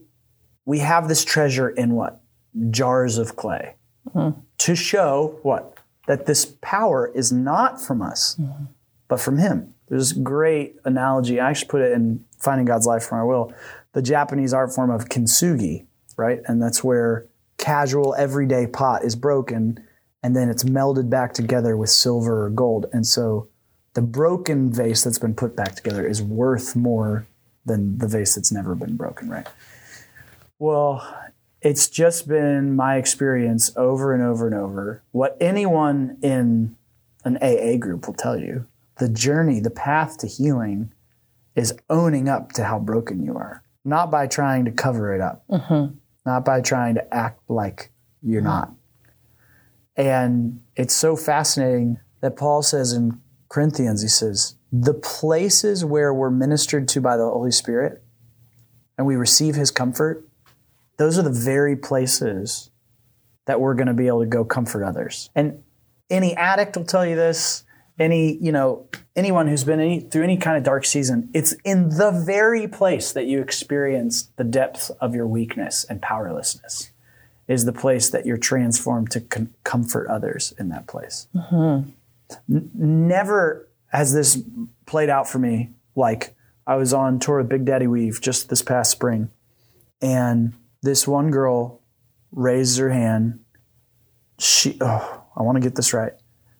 we 0.65 0.79
have 0.79 1.07
this 1.07 1.23
treasure 1.23 1.69
in 1.69 1.93
what? 1.93 2.21
Jars 2.69 3.17
of 3.17 3.35
clay. 3.35 3.75
Hmm. 4.11 4.29
To 4.59 4.75
show 4.75 5.39
what? 5.43 5.77
That 6.07 6.25
this 6.25 6.45
power 6.61 7.11
is 7.13 7.31
not 7.31 7.81
from 7.81 8.01
us, 8.01 8.35
hmm. 8.35 8.65
but 9.07 9.19
from 9.19 9.37
Him. 9.37 9.73
There's 9.87 10.11
a 10.11 10.19
great 10.19 10.75
analogy. 10.85 11.39
I 11.39 11.49
actually 11.49 11.69
put 11.69 11.81
it 11.81 11.91
in 11.93 12.23
Finding 12.39 12.65
God's 12.65 12.85
Life 12.85 13.03
from 13.03 13.19
Our 13.19 13.27
Will, 13.27 13.53
the 13.93 14.01
Japanese 14.01 14.53
art 14.53 14.73
form 14.73 14.89
of 14.89 15.05
kintsugi, 15.05 15.85
right? 16.17 16.41
And 16.45 16.61
that's 16.61 16.83
where 16.83 17.27
casual 17.57 18.15
everyday 18.15 18.67
pot 18.67 19.03
is 19.03 19.15
broken 19.15 19.79
and 20.23 20.35
then 20.35 20.49
it's 20.49 20.63
melded 20.63 21.09
back 21.09 21.33
together 21.33 21.75
with 21.77 21.89
silver 21.89 22.45
or 22.45 22.49
gold. 22.49 22.87
And 22.93 23.05
so 23.05 23.49
the 23.93 24.01
broken 24.01 24.71
vase 24.71 25.03
that's 25.03 25.19
been 25.19 25.35
put 25.35 25.55
back 25.55 25.75
together 25.75 26.05
is 26.05 26.21
worth 26.21 26.75
more 26.75 27.27
than 27.65 27.97
the 27.97 28.07
vase 28.07 28.35
that's 28.35 28.51
never 28.51 28.75
been 28.75 28.95
broken, 28.97 29.29
right? 29.29 29.47
Well, 30.59 31.05
it's 31.61 31.87
just 31.87 32.27
been 32.27 32.75
my 32.75 32.97
experience 32.97 33.71
over 33.77 34.13
and 34.13 34.23
over 34.23 34.47
and 34.47 34.55
over. 34.55 35.03
What 35.11 35.37
anyone 35.39 36.17
in 36.21 36.75
an 37.23 37.37
AA 37.37 37.77
group 37.77 38.07
will 38.07 38.13
tell 38.13 38.37
you 38.37 38.67
the 38.97 39.09
journey, 39.09 39.59
the 39.59 39.69
path 39.69 40.17
to 40.19 40.27
healing 40.27 40.91
is 41.55 41.73
owning 41.89 42.27
up 42.27 42.51
to 42.53 42.63
how 42.63 42.79
broken 42.79 43.23
you 43.23 43.35
are, 43.35 43.63
not 43.85 44.11
by 44.11 44.27
trying 44.27 44.65
to 44.65 44.71
cover 44.71 45.13
it 45.13 45.21
up, 45.21 45.43
mm-hmm. 45.49 45.95
not 46.25 46.45
by 46.45 46.61
trying 46.61 46.95
to 46.95 47.13
act 47.13 47.39
like 47.49 47.91
you're 48.21 48.41
mm-hmm. 48.41 48.49
not. 48.49 48.73
And 49.95 50.61
it's 50.75 50.93
so 50.93 51.15
fascinating 51.15 51.99
that 52.21 52.35
Paul 52.35 52.61
says 52.63 52.93
in 52.93 53.21
Corinthians, 53.53 54.01
he 54.01 54.07
says, 54.07 54.55
the 54.71 54.95
places 54.95 55.85
where 55.85 56.11
we're 56.11 56.31
ministered 56.31 56.87
to 56.87 56.99
by 56.99 57.15
the 57.17 57.23
Holy 57.23 57.51
Spirit 57.51 58.03
and 58.97 59.05
we 59.05 59.15
receive 59.15 59.53
his 59.53 59.69
comfort, 59.69 60.27
those 60.97 61.19
are 61.19 61.21
the 61.21 61.29
very 61.29 61.75
places 61.75 62.71
that 63.45 63.61
we're 63.61 63.75
going 63.75 63.89
to 63.89 63.93
be 63.93 64.07
able 64.07 64.21
to 64.21 64.25
go 64.25 64.43
comfort 64.43 64.83
others. 64.83 65.29
And 65.35 65.61
any 66.09 66.35
addict 66.35 66.75
will 66.75 66.85
tell 66.85 67.05
you 67.05 67.15
this, 67.15 67.63
any, 67.99 68.37
you 68.37 68.51
know, 68.51 68.87
anyone 69.15 69.47
who's 69.47 69.63
been 69.63 69.79
any, 69.79 69.99
through 69.99 70.23
any 70.23 70.37
kind 70.37 70.57
of 70.57 70.63
dark 70.63 70.83
season, 70.83 71.29
it's 71.35 71.53
in 71.63 71.89
the 71.89 72.09
very 72.25 72.67
place 72.67 73.11
that 73.11 73.27
you 73.27 73.39
experience 73.39 74.31
the 74.35 74.43
depth 74.43 74.89
of 74.99 75.13
your 75.13 75.27
weakness 75.27 75.83
and 75.83 76.01
powerlessness 76.01 76.91
is 77.47 77.65
the 77.65 77.73
place 77.73 78.09
that 78.09 78.25
you're 78.25 78.35
transformed 78.35 79.11
to 79.11 79.21
com- 79.21 79.53
comfort 79.63 80.07
others 80.07 80.55
in 80.57 80.69
that 80.69 80.87
place. 80.87 81.27
Mm-hmm. 81.35 81.91
Never 82.47 83.69
has 83.91 84.13
this 84.13 84.41
played 84.85 85.09
out 85.09 85.27
for 85.27 85.39
me 85.39 85.71
like 85.95 86.35
I 86.65 86.75
was 86.75 86.93
on 86.93 87.19
tour 87.19 87.39
with 87.39 87.49
Big 87.49 87.65
Daddy 87.65 87.87
Weave 87.87 88.21
just 88.21 88.49
this 88.49 88.61
past 88.61 88.91
spring, 88.91 89.29
and 90.01 90.53
this 90.81 91.07
one 91.07 91.31
girl 91.31 91.81
raised 92.31 92.77
her 92.79 92.89
hand. 92.89 93.39
She, 94.39 94.77
oh, 94.81 95.23
I 95.35 95.43
want 95.43 95.55
to 95.55 95.61
get 95.61 95.75
this 95.75 95.93
right. 95.93 96.13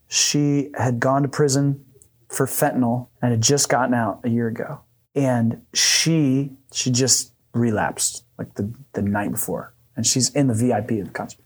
She 0.08 0.70
had 0.78 1.00
gone 1.00 1.24
to 1.24 1.28
prison 1.28 1.86
for 2.30 2.46
fentanyl 2.46 3.10
and 3.22 3.32
had 3.32 3.42
just 3.42 3.70
gotten 3.70 3.94
out 3.94 4.22
a 4.24 4.30
year 4.30 4.48
ago. 4.48 4.82
And 5.16 5.62
she, 5.74 6.52
she 6.72 6.92
just 6.92 7.34
relapsed 7.54 8.26
like 8.38 8.56
the, 8.56 8.74
the 8.94 9.02
night 9.02 9.32
before. 9.32 9.74
And 9.96 10.06
she's 10.06 10.30
in 10.30 10.48
the 10.48 10.54
VIP 10.54 10.92
of 10.92 11.08
the 11.08 11.14
concert. 11.14 11.43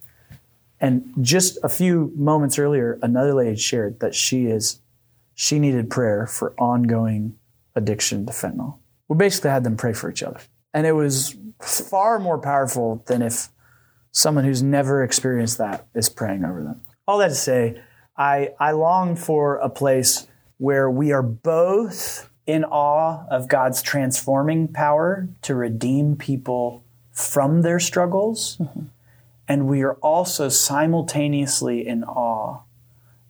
And 0.80 1.12
just 1.20 1.58
a 1.62 1.68
few 1.68 2.12
moments 2.14 2.58
earlier, 2.58 2.98
another 3.02 3.34
lady 3.34 3.56
shared 3.56 4.00
that 4.00 4.14
she 4.14 4.46
is, 4.46 4.80
she 5.34 5.58
needed 5.58 5.90
prayer 5.90 6.26
for 6.26 6.54
ongoing 6.58 7.36
addiction 7.74 8.26
to 8.26 8.32
fentanyl. 8.32 8.78
We 9.08 9.16
basically 9.16 9.50
had 9.50 9.64
them 9.64 9.76
pray 9.76 9.92
for 9.92 10.10
each 10.10 10.22
other. 10.22 10.40
And 10.72 10.86
it 10.86 10.92
was 10.92 11.36
far 11.60 12.18
more 12.18 12.38
powerful 12.38 13.02
than 13.06 13.22
if 13.22 13.48
someone 14.12 14.44
who's 14.44 14.62
never 14.62 15.02
experienced 15.02 15.58
that 15.58 15.86
is 15.94 16.08
praying 16.08 16.44
over 16.44 16.62
them. 16.62 16.80
All 17.06 17.18
that 17.18 17.28
to 17.28 17.34
say, 17.34 17.80
I, 18.16 18.50
I 18.60 18.72
long 18.72 19.16
for 19.16 19.56
a 19.56 19.68
place 19.68 20.26
where 20.58 20.90
we 20.90 21.12
are 21.12 21.22
both 21.22 22.30
in 22.46 22.64
awe 22.64 23.24
of 23.30 23.48
God's 23.48 23.82
transforming 23.82 24.68
power 24.68 25.28
to 25.42 25.54
redeem 25.54 26.16
people 26.16 26.84
from 27.12 27.62
their 27.62 27.78
struggles, 27.78 28.56
mm-hmm. 28.58 28.86
And 29.48 29.66
we 29.66 29.82
are 29.82 29.94
also 29.94 30.48
simultaneously 30.48 31.86
in 31.86 32.04
awe 32.04 32.60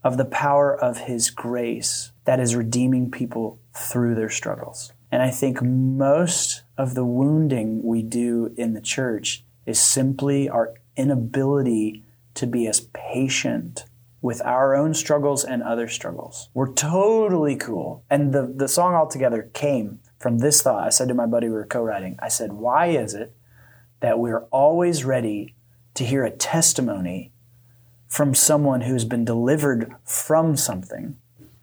of 0.03 0.17
the 0.17 0.25
power 0.25 0.77
of 0.77 0.99
His 0.99 1.31
grace 1.31 2.13
that 2.25 2.41
is 2.41 2.57
redeeming 2.57 3.11
people 3.11 3.61
through 3.73 4.15
their 4.15 4.29
struggles. 4.29 4.93
And 5.11 5.23
I 5.23 5.31
think 5.31 5.63
most 5.63 6.63
of 6.77 6.95
the 6.95 7.05
wounding 7.05 7.83
we 7.83 8.03
do 8.03 8.53
in 8.57 8.75
the 8.75 8.81
church 8.81 9.45
is 9.65 9.81
simply 9.81 10.49
our 10.49 10.75
inability 10.97 12.05
to 12.35 12.47
be 12.47 12.67
as 12.67 12.81
patient 12.93 13.85
with 14.21 14.43
our 14.43 14.75
own 14.75 14.93
struggles 14.95 15.45
and 15.45 15.63
other 15.63 15.89
struggles. 15.89 16.51
We're 16.53 16.73
totally 16.73 17.57
cool. 17.57 18.05
And 18.11 18.33
the, 18.33 18.53
the 18.55 18.69
song 18.69 18.95
altogether 18.95 19.51
came 19.55 20.01
from 20.19 20.39
this 20.39 20.61
thought. 20.61 20.85
I 20.85 20.91
said 20.91 21.09
to 21.09 21.15
my 21.15 21.27
buddy 21.27 21.49
we 21.49 21.55
were 21.55 21.67
co 21.67 21.83
writing, 21.83 22.17
I 22.19 22.29
said, 22.29 22.53
Why 22.53 22.87
is 22.87 23.15
it 23.15 23.35
that 24.01 24.19
we're 24.19 24.45
always 24.47 25.05
ready 25.05 25.55
to 25.95 26.05
hear 26.05 26.25
a 26.25 26.31
testimony 26.31 27.33
from 28.07 28.35
someone 28.35 28.83
who's 28.83 29.05
been 29.05 29.25
delivered 29.25 29.95
from 30.05 30.57
something, 30.57 31.17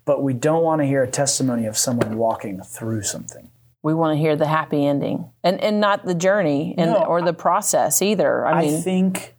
but 0.06 0.22
we 0.22 0.34
don't 0.34 0.64
want 0.64 0.82
to 0.82 0.86
hear 0.86 1.04
a 1.04 1.10
testimony 1.10 1.66
of 1.66 1.78
someone 1.78 2.18
walking 2.18 2.62
through 2.62 3.04
something? 3.04 3.50
we 3.86 3.94
want 3.94 4.16
to 4.16 4.20
hear 4.20 4.36
the 4.36 4.48
happy 4.48 4.84
ending 4.84 5.30
and 5.44 5.62
and 5.62 5.80
not 5.80 6.06
the 6.06 6.16
journey 6.16 6.74
and 6.76 6.90
no, 6.90 7.06
or 7.06 7.22
the 7.22 7.34
process 7.34 8.02
either. 8.02 8.44
I 8.44 8.62
mean, 8.62 8.78
I 8.78 8.82
think 8.82 9.36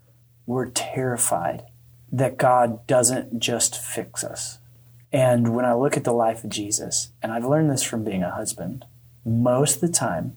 we're 0.47 0.71
terrified 0.71 1.65
that 2.13 2.37
God 2.37 2.87
doesn't 2.87 3.41
just 3.41 3.77
fix 3.77 4.23
us. 4.23 4.61
And 5.11 5.53
when 5.53 5.65
I 5.65 5.75
look 5.75 5.97
at 5.97 6.05
the 6.05 6.13
life 6.13 6.45
of 6.45 6.51
Jesus, 6.51 7.11
and 7.21 7.33
I've 7.33 7.45
learned 7.45 7.73
this 7.73 7.83
from 7.83 8.05
being 8.05 8.23
a 8.23 8.31
husband, 8.31 8.85
most 9.25 9.77
of 9.77 9.81
the 9.81 9.89
time, 9.89 10.37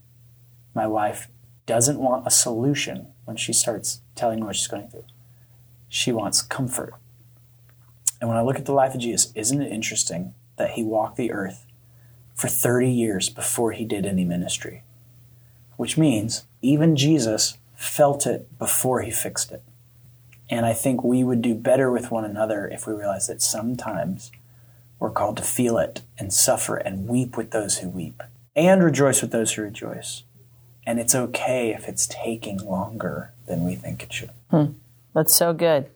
my 0.73 0.87
wife 0.87 1.27
doesn't 1.67 1.99
want 1.99 2.25
a 2.25 2.31
solution 2.31 3.09
when 3.29 3.37
she 3.37 3.53
starts 3.53 4.01
telling 4.15 4.39
me 4.39 4.45
what 4.47 4.55
she's 4.55 4.65
going 4.65 4.89
through. 4.89 5.05
She 5.87 6.11
wants 6.11 6.41
comfort. 6.41 6.95
And 8.19 8.27
when 8.27 8.39
I 8.39 8.41
look 8.41 8.57
at 8.57 8.65
the 8.65 8.73
life 8.73 8.95
of 8.95 9.01
Jesus, 9.01 9.31
isn't 9.35 9.61
it 9.61 9.71
interesting 9.71 10.33
that 10.55 10.71
he 10.71 10.83
walked 10.83 11.15
the 11.15 11.31
earth 11.31 11.67
for 12.33 12.47
30 12.47 12.89
years 12.89 13.29
before 13.29 13.71
he 13.71 13.85
did 13.85 14.07
any 14.07 14.25
ministry, 14.25 14.81
which 15.77 15.95
means 15.95 16.47
even 16.63 16.95
Jesus 16.95 17.59
felt 17.75 18.25
it 18.25 18.57
before 18.57 19.03
he 19.03 19.11
fixed 19.11 19.51
it. 19.51 19.61
And 20.49 20.65
I 20.65 20.73
think 20.73 21.03
we 21.03 21.23
would 21.23 21.43
do 21.43 21.53
better 21.53 21.91
with 21.91 22.09
one 22.09 22.25
another 22.25 22.67
if 22.67 22.87
we 22.87 22.93
realize 22.93 23.27
that 23.27 23.43
sometimes 23.43 24.31
we're 24.97 25.11
called 25.11 25.37
to 25.37 25.43
feel 25.43 25.77
it 25.77 26.01
and 26.17 26.33
suffer 26.33 26.77
and 26.77 27.07
weep 27.07 27.37
with 27.37 27.51
those 27.51 27.77
who 27.77 27.89
weep 27.89 28.23
and 28.55 28.83
rejoice 28.83 29.21
with 29.21 29.31
those 29.31 29.53
who 29.53 29.61
rejoice. 29.61 30.23
And 30.89 30.99
it's 30.99 31.13
okay 31.13 31.69
if 31.69 31.87
it's 31.87 32.07
taking 32.07 32.57
longer 32.57 33.31
than 33.45 33.63
we 33.63 33.75
think 33.75 34.01
it 34.01 34.11
should. 34.11 34.31
Hmm. 34.49 34.71
That's 35.13 35.35
so 35.35 35.53
good. 35.53 35.87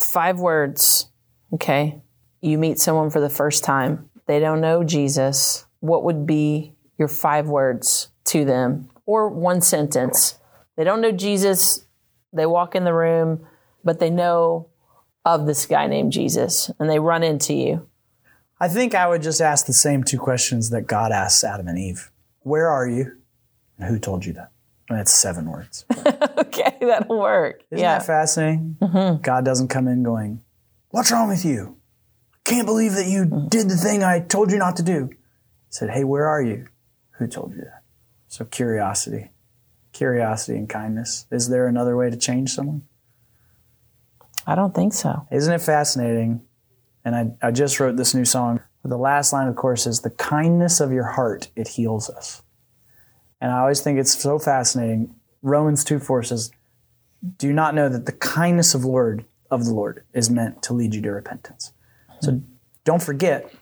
Five 0.00 0.40
words. 0.40 1.10
Okay. 1.52 2.02
You 2.40 2.58
meet 2.58 2.80
someone 2.80 3.08
for 3.10 3.20
the 3.20 3.30
first 3.30 3.62
time 3.62 4.10
they 4.26 4.40
don't 4.40 4.60
know 4.60 4.82
Jesus, 4.82 5.64
what 5.78 6.02
would 6.02 6.26
be 6.26 6.72
your 6.98 7.06
five 7.06 7.46
words 7.46 8.08
to 8.24 8.44
them 8.44 8.90
or 9.06 9.28
one 9.28 9.60
sentence? 9.60 10.40
They 10.74 10.82
don't 10.82 11.00
know 11.00 11.12
Jesus. 11.12 11.84
They 12.32 12.46
walk 12.46 12.74
in 12.74 12.82
the 12.82 12.92
room, 12.92 13.46
but 13.84 14.00
they 14.00 14.10
know 14.10 14.70
of 15.24 15.46
this 15.46 15.66
guy 15.66 15.86
named 15.86 16.10
Jesus 16.10 16.68
and 16.80 16.90
they 16.90 16.98
run 16.98 17.22
into 17.22 17.54
you. 17.54 17.86
I 18.58 18.66
think 18.66 18.92
I 18.92 19.06
would 19.06 19.22
just 19.22 19.40
ask 19.40 19.66
the 19.66 19.72
same 19.72 20.02
two 20.02 20.18
questions 20.18 20.70
that 20.70 20.88
God 20.88 21.12
asks 21.12 21.44
Adam 21.44 21.68
and 21.68 21.78
Eve 21.78 22.10
Where 22.40 22.68
are 22.68 22.88
you? 22.88 23.18
And 23.78 23.88
who 23.88 23.98
told 23.98 24.24
you 24.24 24.32
that? 24.34 24.50
And 24.88 25.00
it's 25.00 25.12
seven 25.12 25.50
words. 25.50 25.84
okay, 26.38 26.76
that'll 26.80 27.18
work. 27.18 27.62
Isn't 27.70 27.82
yeah. 27.82 27.98
that 27.98 28.06
fascinating? 28.06 28.76
Mm-hmm. 28.80 29.22
God 29.22 29.44
doesn't 29.44 29.68
come 29.68 29.88
in 29.88 30.02
going, 30.02 30.42
What's 30.90 31.10
wrong 31.10 31.28
with 31.28 31.44
you? 31.44 31.76
I 32.34 32.50
can't 32.50 32.66
believe 32.66 32.92
that 32.94 33.06
you 33.06 33.48
did 33.48 33.68
the 33.68 33.76
thing 33.76 34.04
I 34.04 34.20
told 34.20 34.52
you 34.52 34.58
not 34.58 34.76
to 34.76 34.82
do. 34.82 35.08
I 35.12 35.16
said, 35.70 35.90
Hey, 35.90 36.04
where 36.04 36.28
are 36.28 36.42
you? 36.42 36.66
Who 37.12 37.26
told 37.26 37.54
you 37.54 37.62
that? 37.62 37.82
So 38.28 38.44
curiosity, 38.44 39.30
curiosity 39.92 40.58
and 40.58 40.68
kindness. 40.68 41.26
Is 41.30 41.48
there 41.48 41.66
another 41.66 41.96
way 41.96 42.10
to 42.10 42.16
change 42.16 42.50
someone? 42.50 42.82
I 44.46 44.54
don't 44.54 44.74
think 44.74 44.92
so. 44.92 45.26
Isn't 45.30 45.54
it 45.54 45.62
fascinating? 45.62 46.42
And 47.04 47.16
I, 47.16 47.48
I 47.48 47.50
just 47.50 47.80
wrote 47.80 47.96
this 47.96 48.14
new 48.14 48.24
song. 48.24 48.60
The 48.84 48.98
last 48.98 49.32
line, 49.32 49.48
of 49.48 49.56
course, 49.56 49.86
is 49.86 50.00
the 50.00 50.10
kindness 50.10 50.80
of 50.80 50.92
your 50.92 51.04
heart, 51.04 51.48
it 51.56 51.68
heals 51.68 52.10
us. 52.10 52.42
And 53.44 53.52
I 53.52 53.58
always 53.58 53.82
think 53.82 53.98
it's 53.98 54.18
so 54.18 54.38
fascinating. 54.38 55.14
Romans 55.42 55.84
2 55.84 55.98
4 55.98 56.22
says, 56.22 56.50
Do 57.36 57.46
you 57.46 57.52
not 57.52 57.74
know 57.74 57.90
that 57.90 58.06
the 58.06 58.12
kindness 58.12 58.74
of 58.74 58.86
Lord 58.86 59.26
of 59.50 59.66
the 59.66 59.74
Lord 59.74 60.02
is 60.14 60.30
meant 60.30 60.62
to 60.62 60.72
lead 60.72 60.94
you 60.94 61.02
to 61.02 61.10
repentance? 61.12 61.74
So 62.22 62.40
don't 62.84 63.02
forget, 63.02 63.52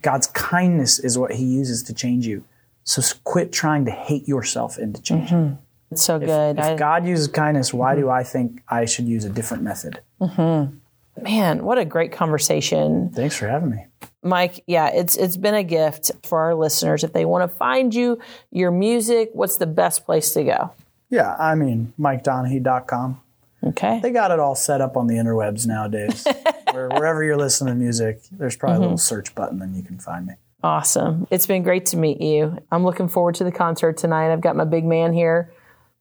God's 0.00 0.28
kindness 0.28 1.00
is 1.00 1.18
what 1.18 1.32
He 1.32 1.44
uses 1.44 1.82
to 1.82 1.92
change 1.92 2.24
you. 2.24 2.44
So 2.84 3.02
quit 3.24 3.52
trying 3.52 3.84
to 3.86 3.90
hate 3.90 4.28
yourself 4.28 4.78
into 4.78 5.02
change. 5.02 5.30
Mm-hmm. 5.30 5.56
It's 5.90 6.04
so 6.04 6.20
good. 6.20 6.56
If, 6.56 6.64
I, 6.64 6.76
God 6.76 7.04
uses 7.04 7.26
kindness, 7.26 7.74
why 7.74 7.94
mm-hmm. 7.94 8.02
do 8.02 8.10
I 8.10 8.22
think 8.22 8.62
I 8.68 8.84
should 8.84 9.06
use 9.06 9.24
a 9.24 9.28
different 9.28 9.64
method? 9.64 10.02
Mm-hmm. 10.20 10.76
Man, 11.20 11.64
what 11.64 11.78
a 11.78 11.84
great 11.84 12.12
conversation. 12.12 13.10
Thanks 13.10 13.36
for 13.36 13.48
having 13.48 13.70
me. 13.70 13.86
Mike, 14.22 14.64
yeah, 14.66 14.88
it's 14.88 15.16
it's 15.16 15.36
been 15.36 15.54
a 15.54 15.62
gift 15.62 16.10
for 16.24 16.40
our 16.40 16.54
listeners. 16.54 17.04
If 17.04 17.12
they 17.12 17.24
want 17.24 17.50
to 17.50 17.56
find 17.56 17.94
you, 17.94 18.18
your 18.50 18.70
music, 18.70 19.30
what's 19.32 19.56
the 19.56 19.66
best 19.66 20.04
place 20.04 20.32
to 20.34 20.44
go? 20.44 20.72
Yeah, 21.08 21.36
I 21.38 21.54
mean, 21.54 21.92
MikeDonehey.com. 21.98 23.20
Okay. 23.64 24.00
They 24.00 24.10
got 24.10 24.30
it 24.30 24.38
all 24.38 24.54
set 24.54 24.80
up 24.80 24.96
on 24.96 25.06
the 25.06 25.14
interwebs 25.14 25.66
nowadays. 25.66 26.26
Where, 26.72 26.88
wherever 26.88 27.22
you're 27.22 27.38
listening 27.38 27.74
to 27.74 27.78
music, 27.78 28.20
there's 28.30 28.56
probably 28.56 28.76
a 28.76 28.80
little 28.80 28.94
mm-hmm. 28.94 29.00
search 29.00 29.34
button, 29.34 29.62
and 29.62 29.76
you 29.76 29.82
can 29.82 29.98
find 29.98 30.26
me. 30.26 30.34
Awesome. 30.62 31.26
It's 31.30 31.46
been 31.46 31.62
great 31.62 31.86
to 31.86 31.96
meet 31.96 32.20
you. 32.20 32.58
I'm 32.70 32.84
looking 32.84 33.08
forward 33.08 33.36
to 33.36 33.44
the 33.44 33.52
concert 33.52 33.96
tonight. 33.96 34.32
I've 34.32 34.40
got 34.40 34.56
my 34.56 34.64
big 34.64 34.84
man 34.84 35.12
here, 35.12 35.52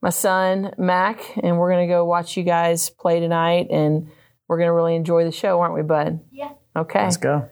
my 0.01 0.10
son, 0.10 0.73
Mac, 0.78 1.23
and 1.41 1.58
we're 1.58 1.71
going 1.71 1.88
to 1.88 1.93
go 1.93 2.04
watch 2.06 2.36
you 2.36 2.43
guys 2.43 2.89
play 2.89 3.19
tonight. 3.19 3.67
And 3.69 4.10
we're 4.47 4.58
going 4.58 4.67
to 4.67 4.73
really 4.73 4.95
enjoy 4.95 5.23
the 5.23 5.31
show, 5.31 5.60
aren't 5.60 5.73
we, 5.73 5.81
bud? 5.81 6.19
Yeah. 6.31 6.51
Okay. 6.75 7.03
Let's 7.03 7.17
go. 7.17 7.49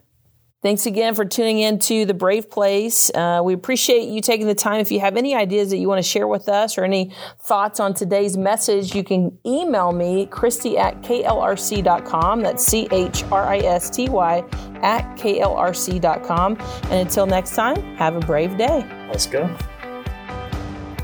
Thanks 0.63 0.85
again 0.85 1.13
for 1.13 1.25
tuning 1.25 1.59
in 1.59 1.77
to 1.79 2.05
The 2.05 2.13
Brave 2.13 2.49
Place. 2.49 3.11
Uh, 3.13 3.41
we 3.43 3.53
appreciate 3.53 4.07
you 4.07 4.21
taking 4.21 4.47
the 4.47 4.55
time. 4.55 4.79
If 4.79 4.93
you 4.93 5.01
have 5.01 5.17
any 5.17 5.35
ideas 5.35 5.71
that 5.71 5.77
you 5.77 5.89
want 5.89 5.99
to 5.99 6.09
share 6.09 6.25
with 6.25 6.47
us 6.47 6.77
or 6.77 6.85
any 6.85 7.11
thoughts 7.41 7.81
on 7.81 7.93
today's 7.93 8.37
message, 8.37 8.95
you 8.95 9.03
can 9.03 9.37
email 9.45 9.91
me, 9.91 10.25
Christy 10.27 10.77
at 10.77 11.01
klrc.com. 11.01 12.41
That's 12.41 12.65
C 12.65 12.87
H 12.91 13.25
R 13.25 13.43
I 13.43 13.57
S 13.57 13.89
T 13.89 14.07
Y 14.07 14.37
at 14.81 15.17
klrc.com. 15.17 16.57
And 16.83 16.93
until 16.93 17.25
next 17.25 17.55
time, 17.55 17.97
have 17.97 18.15
a 18.15 18.21
brave 18.21 18.57
day. 18.57 18.85
Let's 19.09 19.25
go. 19.25 19.53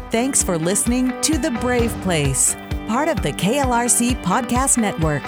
Thanks 0.09 0.41
for 0.41 0.57
listening 0.57 1.19
to 1.19 1.37
The 1.37 1.51
Brave 1.59 1.91
Place, 2.01 2.55
part 2.87 3.09
of 3.09 3.21
the 3.21 3.33
KLRC 3.33 4.23
Podcast 4.23 4.77
Network. 4.77 5.23